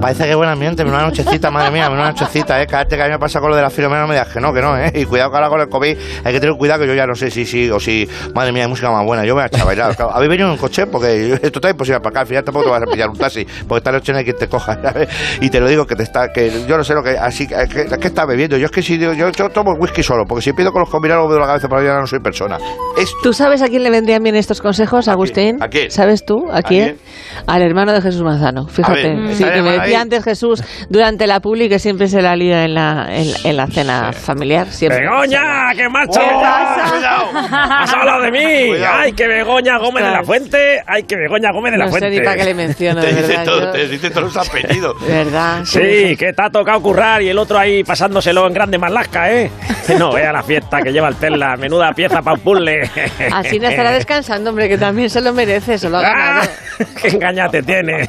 [0.00, 2.66] parece que buen ambiente, una nochecita, madre mía, una nochecita, eh.
[2.66, 4.40] Cállate que a mí me pasa con lo de la filomena, no me digas que
[4.40, 4.92] no, que no, eh.
[4.94, 7.14] Y cuidado que ahora con el COVID hay que tener cuidado que yo ya no
[7.14, 9.24] sé si sí o si, madre mía, hay música más buena.
[9.24, 9.96] Yo me voy a echar a bailar.
[9.96, 10.86] Claro, ¿Habéis venido en coche?
[10.86, 12.20] Porque esto está imposible para acá.
[12.20, 14.36] Al final tampoco te vas a pillar un taxi, porque esta noche no hay quien
[14.36, 15.08] te coja, ¿sabes?
[15.40, 17.54] Y te lo digo que te está, que yo no sé lo que, así que,
[17.62, 18.56] es que, es que está bebiendo.
[18.58, 21.26] Yo es que si yo, yo tomo whisky solo, porque si empiezo con los combinados
[21.26, 22.58] me doy la cabeza para allá no soy persona.
[22.98, 25.62] Es ¿Tú sabes a quién le vendrían bien estos consejos, Agustín?
[25.62, 25.90] ¿A quién?
[25.90, 26.46] ¿Sabes tú?
[26.52, 26.96] ¿A quién?
[26.96, 26.98] quién?
[27.46, 28.66] Al hermano de Jesús Manzano.
[28.68, 29.05] Fíjate.
[29.14, 32.64] Ver, sí, que me decía antes Jesús durante la publi que siempre se la lía
[32.64, 34.66] en la, en, en la cena familiar.
[34.70, 35.00] Siempre.
[35.00, 35.74] ¡Begoña!
[35.76, 36.20] ¡Que marcha!
[36.20, 37.82] ¡Oh, ¿Qué pasa?
[37.82, 38.66] ¡Has hablado de mí!
[38.68, 38.96] Cuidado.
[38.98, 40.24] ¡Ay, que Begoña Gómez de la.
[40.24, 40.82] Fuente!
[40.86, 42.18] ¡Ay, que Begoña Gómez de la No sé Fuente!
[42.18, 43.44] ni para qué le menciono, te de dice verdad.
[43.44, 44.96] todo, te dice todos los apellidos.
[45.06, 45.64] verdad.
[45.64, 49.50] Sí, que te ha tocado currar y el otro ahí pasándoselo en grande Marlasca, ¿eh?
[49.98, 52.82] No, vea la fiesta que lleva el Tesla, menuda pieza para un puzzle.
[53.32, 56.48] Así no estará descansando, hombre, que también se lo merece, se lo ha ganado.
[56.80, 56.84] ¡Ah!
[57.00, 58.08] ¡Qué engaña te tiene!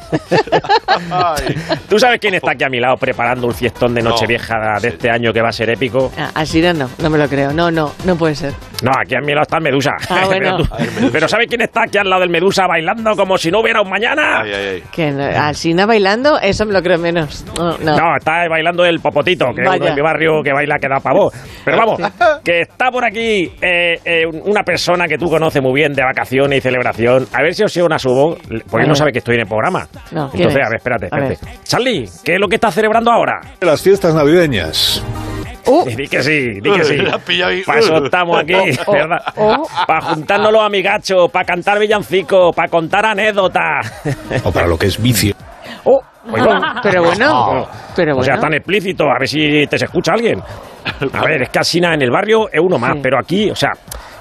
[1.88, 5.10] ¿Tú sabes quién está aquí a mi lado preparando un fiestón de Nochevieja de este
[5.10, 6.12] año que va a ser épico?
[6.18, 7.52] Ah, Así no, no, no me lo creo.
[7.52, 8.52] No, no, no puede ser.
[8.82, 9.90] No, aquí a mi lado está el Medusa.
[10.08, 10.58] Ah, bueno.
[10.76, 13.60] pero, tú- pero ¿sabes quién está aquí al lado del Medusa bailando como si no
[13.60, 14.42] hubiera un mañana?
[14.42, 14.82] Ay, ay, ay.
[14.92, 17.44] Que no- bailando, eso me lo creo menos.
[17.56, 17.96] No, no.
[17.96, 19.78] No, está bailando el popotito, que es Vaya.
[19.78, 21.32] uno de mi barrio que baila que da pavor.
[21.64, 22.00] Pero vamos,
[22.44, 26.58] que está por aquí eh, eh, una persona que tú conoces muy bien de vacaciones
[26.58, 27.26] y celebración.
[27.32, 28.36] A ver si os una subo,
[28.70, 29.86] porque él no sabe que estoy en el programa.
[30.10, 30.67] No, ¿quién Entonces, es?
[30.68, 31.32] A ver, espérate, A ver.
[31.32, 31.58] espérate.
[31.64, 33.40] Charlie, ¿qué es lo que estás celebrando ahora?
[33.60, 35.02] Las fiestas navideñas.
[35.96, 36.96] Di que sí, di que sí.
[37.66, 38.54] Para eso estamos aquí,
[38.86, 39.18] Oh, ¿verdad?
[39.36, 39.68] oh.
[39.86, 43.92] Para juntarnos los amigachos, para cantar villancicos, para contar anécdotas.
[44.44, 45.34] O para lo que es vicio.
[45.84, 46.00] Oh,
[46.30, 46.74] Oiga.
[46.82, 48.40] pero bueno, pero O sea, bueno.
[48.48, 50.40] tan explícito, a ver si te se escucha alguien.
[51.12, 53.00] A ver, es que Alsina en el barrio es uno más, Sí.
[53.02, 53.72] pero aquí, o sea,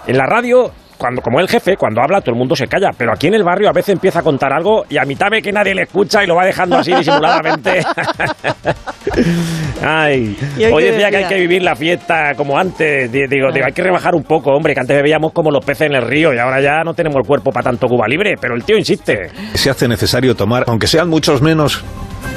[0.06, 3.12] en la radio, cuando, como el jefe, cuando habla todo el mundo se calla, pero
[3.14, 5.52] aquí en el barrio a veces empieza a contar algo y a mitad ve que
[5.52, 7.82] nadie le escucha y lo va dejando así disimuladamente.
[9.84, 13.12] Ay, ¿Y hoy hoy decía que hay que vivir la fiesta como antes.
[13.12, 15.88] Di- Digo, digo, hay que rebajar un poco, hombre, que antes bebíamos como los peces
[15.88, 18.56] en el río y ahora ya no tenemos el cuerpo para tanto Cuba libre, pero
[18.56, 19.30] el tío insiste.
[19.54, 21.84] Se hace necesario tomar, aunque sean muchos menos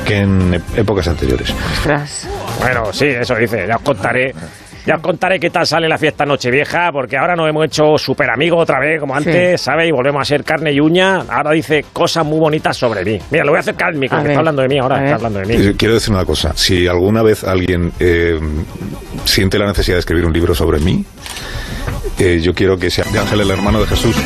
[0.06, 1.50] que en épocas anteriores.
[1.72, 2.28] Ostras.
[2.60, 3.66] Bueno, sí, eso dice.
[3.66, 4.34] Ya os contaré.
[4.86, 8.30] Ya os contaré qué tal sale la fiesta Nochevieja, porque ahora nos hemos hecho súper
[8.30, 9.88] amigos otra vez, como antes, ¿sabes?
[9.88, 11.20] Y volvemos a ser carne y uña.
[11.28, 13.18] Ahora dice cosas muy bonitas sobre mí.
[13.30, 15.02] Mira, lo voy a acercar al micro, A que ver, está hablando de mí ahora,
[15.04, 15.66] está hablando de mí.
[15.66, 16.52] Eh, Quiero decir una cosa.
[16.56, 18.38] Si alguna vez alguien eh,
[19.24, 21.04] siente la necesidad de escribir un libro sobre mí,
[22.18, 24.16] eh, yo quiero que sea de Ángel, el hermano de Jesús.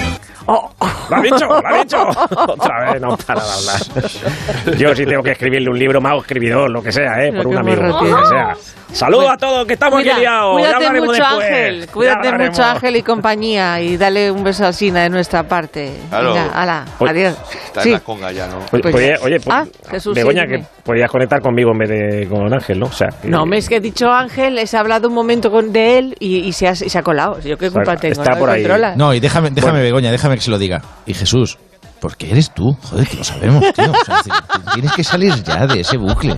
[0.46, 0.70] Oh,
[1.10, 2.06] lo ha dicho, lo ha dicho.
[2.48, 4.78] Otra vez no para de hablar.
[4.78, 7.32] Yo sí tengo que escribirle un libro, más escribidor, lo que sea, ¿eh?
[7.32, 8.54] Por un amigo, lo que sea.
[8.92, 10.52] Saludos a todos, que estamos Cuida- aquí liados.
[10.60, 11.20] Cuídate mucho, después.
[11.44, 11.88] Ángel.
[11.92, 13.80] Cuídate mucho, Ángel y compañía.
[13.80, 15.92] Y dale un beso al Sina de nuestra parte.
[16.10, 16.28] Claro.
[16.32, 17.36] Venga, hala, Pues- adiós.
[17.66, 17.88] Está Sí.
[17.88, 18.58] en la conga ya, ¿no?
[18.70, 21.88] Oye, Pues oye, oye, pues, Ah, Jesús, Begoña, sí, que podías conectar conmigo en vez
[21.88, 22.86] de con Ángel, ¿no?
[22.86, 25.50] O sea, que- No, me es que he dicho Ángel, se ha hablado un momento
[25.50, 27.40] con, de él y, y se, ha, y se ha colado.
[27.40, 28.12] Yo qué culpa Bueno, tengo.
[28.12, 28.38] está ¿no?
[28.38, 28.64] por ahí.
[28.94, 29.84] No, y déjame, déjame Bueno.
[29.86, 30.82] Begoña, déjame que se lo diga.
[31.06, 31.58] Y Jesús,
[32.04, 33.90] porque eres tú, joder, que lo sabemos, tío.
[33.90, 34.30] O sea, t-
[34.74, 36.36] tienes que salir ya de ese bucle.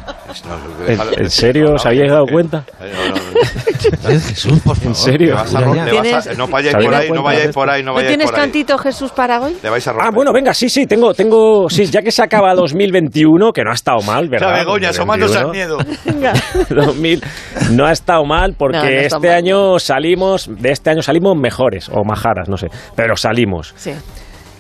[0.87, 2.65] ¿En, en serio os habíais dado cuenta?
[4.03, 4.87] Jesús, por favor.
[4.91, 5.29] ¿En serio?
[5.31, 5.85] Le vas a Ya, rom- ya.
[5.87, 7.87] le vas a- ¿Tienes- no vayáis ¿Se habéis por ahí, no vayáis por ahí, no
[7.87, 8.41] ¿No vayáis tienes por ahí.
[8.43, 9.57] cantito, Jesús, para hoy?
[9.61, 10.15] Le vais a Ah, romper.
[10.15, 13.75] bueno, venga, sí, sí, tengo, tengo, sí, ya que se acaba 2021, que no ha
[13.75, 14.53] estado mal, ¿verdad?
[14.53, 16.19] La Begoña, asomándose al 2021.
[16.21, 16.37] miedo.
[16.87, 17.25] 2000
[17.73, 19.37] no ha estado mal porque No, no este mal.
[19.37, 23.75] año salimos, de este año salimos mejores o majaras, no sé, pero salimos.
[23.77, 23.91] Sí,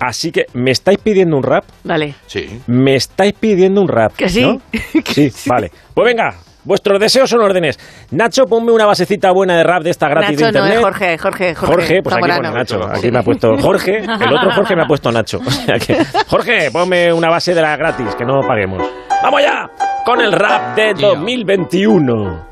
[0.00, 1.64] Así que, ¿me estáis pidiendo un rap?
[1.84, 2.14] vale.
[2.26, 2.60] Sí.
[2.66, 4.12] Me estáis pidiendo un rap.
[4.16, 4.42] Que sí.
[4.42, 4.60] ¿no?
[5.04, 5.70] Sí, vale.
[5.94, 6.34] Pues venga,
[6.64, 7.78] vuestros deseos son órdenes.
[8.10, 10.74] Nacho, ponme una basecita buena de rap de esta gratis Nacho de no, internet.
[10.78, 11.74] es Jorge, Jorge, Jorge.
[11.74, 12.48] Jorge, pues aquí Zamorano.
[12.50, 12.86] pone Nacho.
[12.86, 13.96] Aquí me ha puesto Jorge.
[13.98, 15.38] El otro Jorge me ha puesto Nacho.
[15.46, 15.96] O sea que,
[16.28, 18.82] Jorge, ponme una base de la gratis, que no paguemos.
[19.22, 19.68] ¡Vamos ya!
[20.04, 22.46] Con el rap de 2021.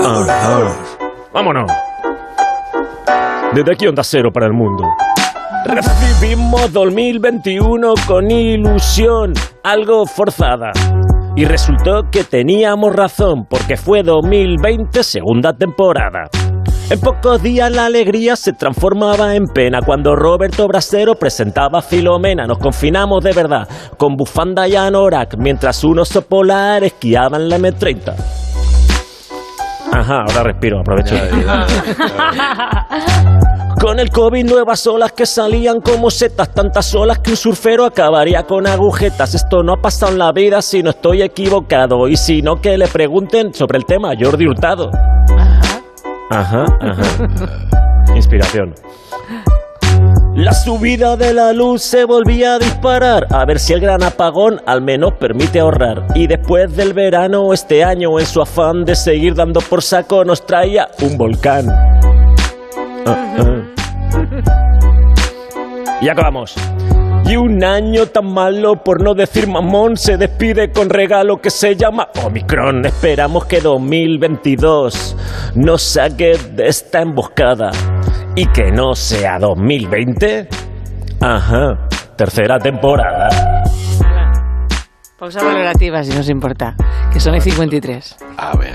[0.00, 0.72] Ajá.
[1.32, 1.70] Vámonos.
[3.52, 4.82] Desde aquí Onda Cero para el mundo.
[5.66, 9.32] Revivimos 2021 con ilusión,
[9.64, 10.70] algo forzada.
[11.34, 16.30] Y resultó que teníamos razón, porque fue 2020 segunda temporada.
[16.88, 22.46] En pocos días la alegría se transformaba en pena cuando Roberto Brasero presentaba a Filomena.
[22.46, 27.58] Nos confinamos de verdad, con bufanda y anorak, mientras un oso polar esquiaba en la
[27.58, 28.14] M30.
[29.92, 31.16] Ajá, ahora respiro, aprovecho.
[33.80, 38.42] Con el COVID nuevas olas que salían como setas, tantas olas que un surfero acabaría
[38.44, 39.34] con agujetas.
[39.34, 42.08] Esto no ha pasado en la vida si no estoy equivocado.
[42.08, 44.90] Y si no, que le pregunten sobre el tema Jordi Hurtado.
[46.30, 48.14] Ajá, ajá.
[48.16, 48.74] Inspiración.
[50.34, 54.60] La subida de la luz se volvía a disparar, a ver si el gran apagón
[54.66, 56.06] al menos permite ahorrar.
[56.14, 60.44] Y después del verano, este año, en su afán de seguir dando por saco, nos
[60.44, 61.66] traía un volcán.
[66.00, 66.54] Y acabamos.
[67.24, 71.74] Y un año tan malo, por no decir mamón, se despide con regalo que se
[71.74, 72.84] llama Omicron.
[72.84, 75.16] Esperamos que 2022
[75.56, 77.72] nos saque de esta emboscada.
[78.36, 80.48] Y que no sea 2020.
[81.20, 83.28] Ajá, tercera temporada.
[85.18, 86.76] Pausa valorativa, si nos importa.
[87.12, 88.16] Que son y 53.
[88.36, 88.74] A ver.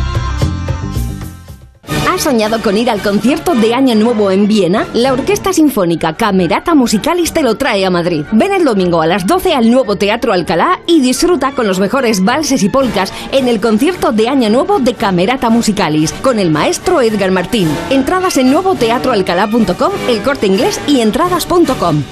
[2.21, 4.85] ¿Has soñado con ir al concierto de Año Nuevo en Viena?
[4.93, 8.25] La Orquesta Sinfónica Camerata Musicalis te lo trae a Madrid.
[8.31, 12.23] Ven el domingo a las 12 al nuevo Teatro Alcalá y disfruta con los mejores
[12.23, 17.01] valses y polcas en el concierto de Año Nuevo de Camerata Musicalis con el maestro
[17.01, 17.67] Edgar Martín.
[17.89, 22.03] Entradas en nuevoteatroalcalá.com, el corte inglés y entradas.com.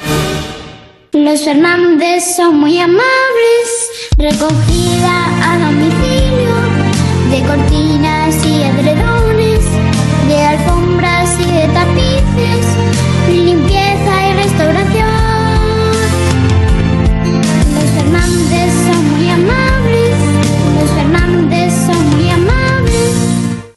[1.13, 3.03] Los Fernández son muy amables,
[4.17, 6.89] recogida a domicilio
[7.29, 8.98] de cortinas y edredones,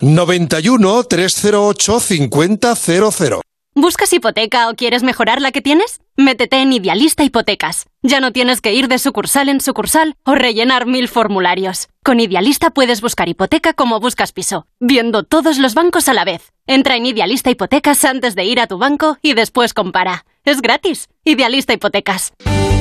[0.02, 3.40] 91 308 5000.
[3.76, 6.00] ¿Buscas hipoteca o quieres mejorar la que tienes?
[6.16, 7.86] Métete en Idealista Hipotecas.
[8.02, 11.88] Ya no tienes que ir de sucursal en sucursal o rellenar mil formularios.
[12.04, 16.52] Con Idealista puedes buscar hipoteca como buscas piso, viendo todos los bancos a la vez.
[16.66, 20.26] Entra en Idealista Hipotecas antes de ir a tu banco y después compara.
[20.44, 21.08] Es gratis.
[21.24, 22.32] Idealista Hipotecas.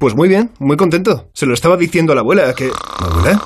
[0.00, 1.28] Pues muy bien, muy contento.
[1.34, 2.70] Se lo estaba diciendo a la abuela que...
[2.98, 3.38] ¿Abuela?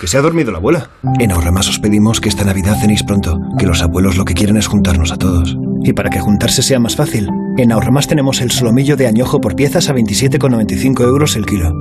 [0.00, 0.90] Que se ha dormido la abuela.
[1.20, 4.56] En Ahorramás os pedimos que esta Navidad cenéis pronto, que los abuelos lo que quieren
[4.56, 5.56] es juntarnos a todos.
[5.84, 9.54] Y para que juntarse sea más fácil, en Ahorramás tenemos el solomillo de añojo por
[9.54, 11.72] piezas a 27,95 euros el kilo.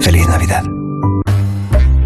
[0.00, 0.64] ¡Feliz Navidad!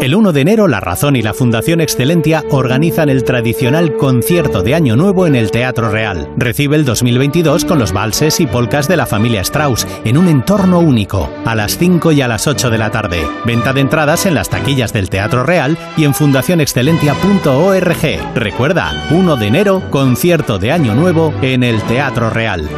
[0.00, 4.76] El 1 de enero, La Razón y la Fundación Excelentia organizan el tradicional concierto de
[4.76, 6.32] Año Nuevo en el Teatro Real.
[6.36, 10.78] Recibe el 2022 con los valses y polcas de la familia Strauss en un entorno
[10.78, 13.26] único, a las 5 y a las 8 de la tarde.
[13.44, 18.34] Venta de entradas en las taquillas del Teatro Real y en fundacionexcelentia.org.
[18.36, 22.68] Recuerda, 1 de enero, concierto de Año Nuevo en el Teatro Real.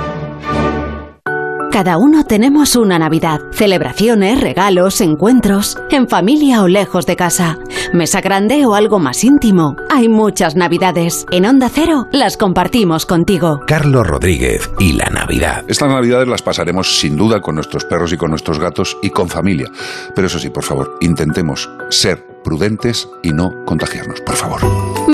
[1.71, 3.41] Cada uno tenemos una Navidad.
[3.53, 7.59] Celebraciones, regalos, encuentros, en familia o lejos de casa.
[7.93, 9.77] Mesa grande o algo más íntimo.
[9.89, 11.27] Hay muchas Navidades.
[11.31, 13.61] En Onda Cero las compartimos contigo.
[13.69, 15.65] Carlos Rodríguez y la Navidad.
[15.69, 19.29] Estas navidades las pasaremos sin duda con nuestros perros y con nuestros gatos y con
[19.29, 19.71] familia.
[20.17, 24.61] Pero eso sí, por favor, intentemos ser prudentes y no contagiarnos, por favor.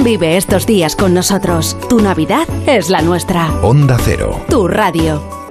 [0.02, 1.76] Vive estos días con nosotros.
[1.90, 3.50] Tu Navidad es la nuestra.
[3.60, 4.40] Onda Cero.
[4.48, 5.45] Tu radio.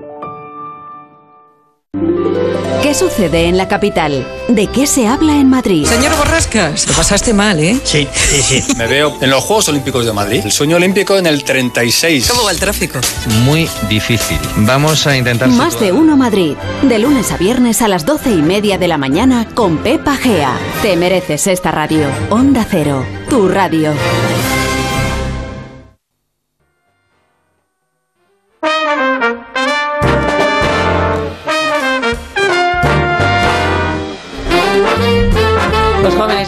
[2.81, 4.27] ¿Qué sucede en la capital?
[4.47, 5.85] ¿De qué se habla en Madrid?
[5.85, 7.79] Señor Borrascas, lo pasaste mal, ¿eh?
[7.83, 8.73] Sí, sí, sí.
[8.77, 10.41] Me veo en los Juegos Olímpicos de Madrid.
[10.45, 12.27] El sueño olímpico en el 36.
[12.29, 12.99] ¿Cómo va el tráfico?
[13.43, 14.37] Muy difícil.
[14.57, 15.49] Vamos a intentar...
[15.49, 16.55] Más de uno Madrid.
[16.83, 20.57] De lunes a viernes a las doce y media de la mañana con Pepa Gea.
[20.81, 22.07] Te mereces esta radio.
[22.29, 23.05] Onda Cero.
[23.29, 23.93] Tu radio.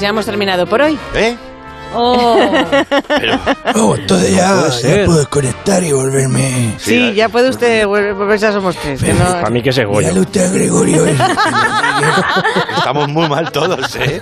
[0.07, 0.97] Ya hemos terminado por hoy.
[1.15, 1.35] ¿Eh?
[1.93, 2.39] Oh.
[3.75, 5.05] Oh, entonces ya, puede ya ser.
[5.05, 6.75] puedo desconectar y volverme.
[6.77, 9.01] Sí, ya puede usted vol- volverse a Somos Tres.
[9.03, 9.99] que no- Para mí que se Goyo.
[9.99, 11.23] Dígale usted a Gregorio eso.
[12.77, 14.21] Estamos muy mal todos, ¿eh?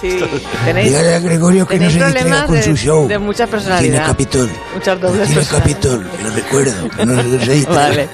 [0.00, 0.20] Sí,
[0.64, 3.08] tenéis, Dígale a Gregorio que no se distraiga con de, su show.
[3.08, 4.06] de mucha Tiene personalidad.
[4.06, 4.50] Capitol.
[4.74, 5.48] Muchas dobles Tiene personalidades.
[5.48, 7.04] Capitol, lo recuerdo.
[7.06, 7.70] No se distraiga.
[7.88, 8.08] Vale.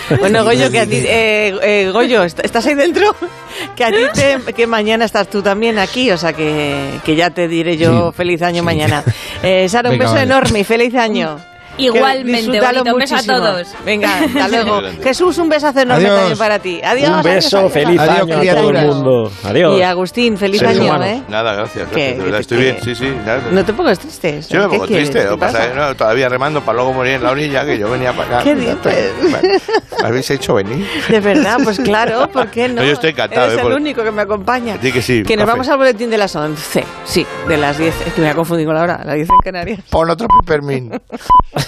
[0.18, 3.14] Bueno, Goyo, que a ti, eh, eh, Goyo, ¿est- ¿estás ahí dentro?
[3.76, 7.30] Que a ti te- que mañana estás tú también aquí, o sea que, que ya
[7.30, 8.64] te diré yo Sí, feliz año sí.
[8.64, 9.02] mañana.
[9.42, 10.24] Eh, Sara, un Venga, beso vale.
[10.30, 11.38] enorme y feliz año.
[11.78, 13.68] Igualmente, bonito, un beso a todos.
[13.84, 14.80] Venga, hasta luego.
[15.02, 16.18] Jesús, un besazo enorme Adiós.
[16.18, 16.80] también para ti.
[16.84, 17.10] Adiós.
[17.10, 17.72] Un beso, adiós.
[17.72, 18.84] feliz Adiós, año a todo el criaturas.
[18.86, 19.32] mundo.
[19.44, 19.78] Adiós.
[19.78, 21.06] Y Agustín, feliz Seres año, humanos.
[21.06, 21.22] ¿eh?
[21.28, 21.88] Nada, gracias.
[21.90, 23.12] Gracias, de verdad, estoy bien, sí, sí.
[23.24, 23.42] nada.
[23.50, 24.40] No te pongas triste.
[24.50, 25.10] Yo me ¿Qué pongo quieres?
[25.10, 25.74] triste, ¿Qué lo que pasa pasa?
[25.74, 28.44] no, todavía remando para luego morir en la orilla, que yo venía para acá.
[28.44, 29.12] ¿Qué dices?
[30.02, 30.86] ¿Me habéis hecho venir?
[31.08, 32.76] De verdad, pues claro, ¿por qué no?
[32.76, 34.76] No, yo estoy encantado, Eres eh, el por- único que me acompaña.
[34.78, 35.52] Di que sí, Que nos café.
[35.52, 36.84] vamos al boletín de las 11.
[37.04, 37.94] Sí, de las 10.
[38.06, 39.00] Es que me voy a confundir con la hora.
[39.04, 39.80] Las 10 en Canarias.
[39.90, 40.94] Pon otro Peppermint.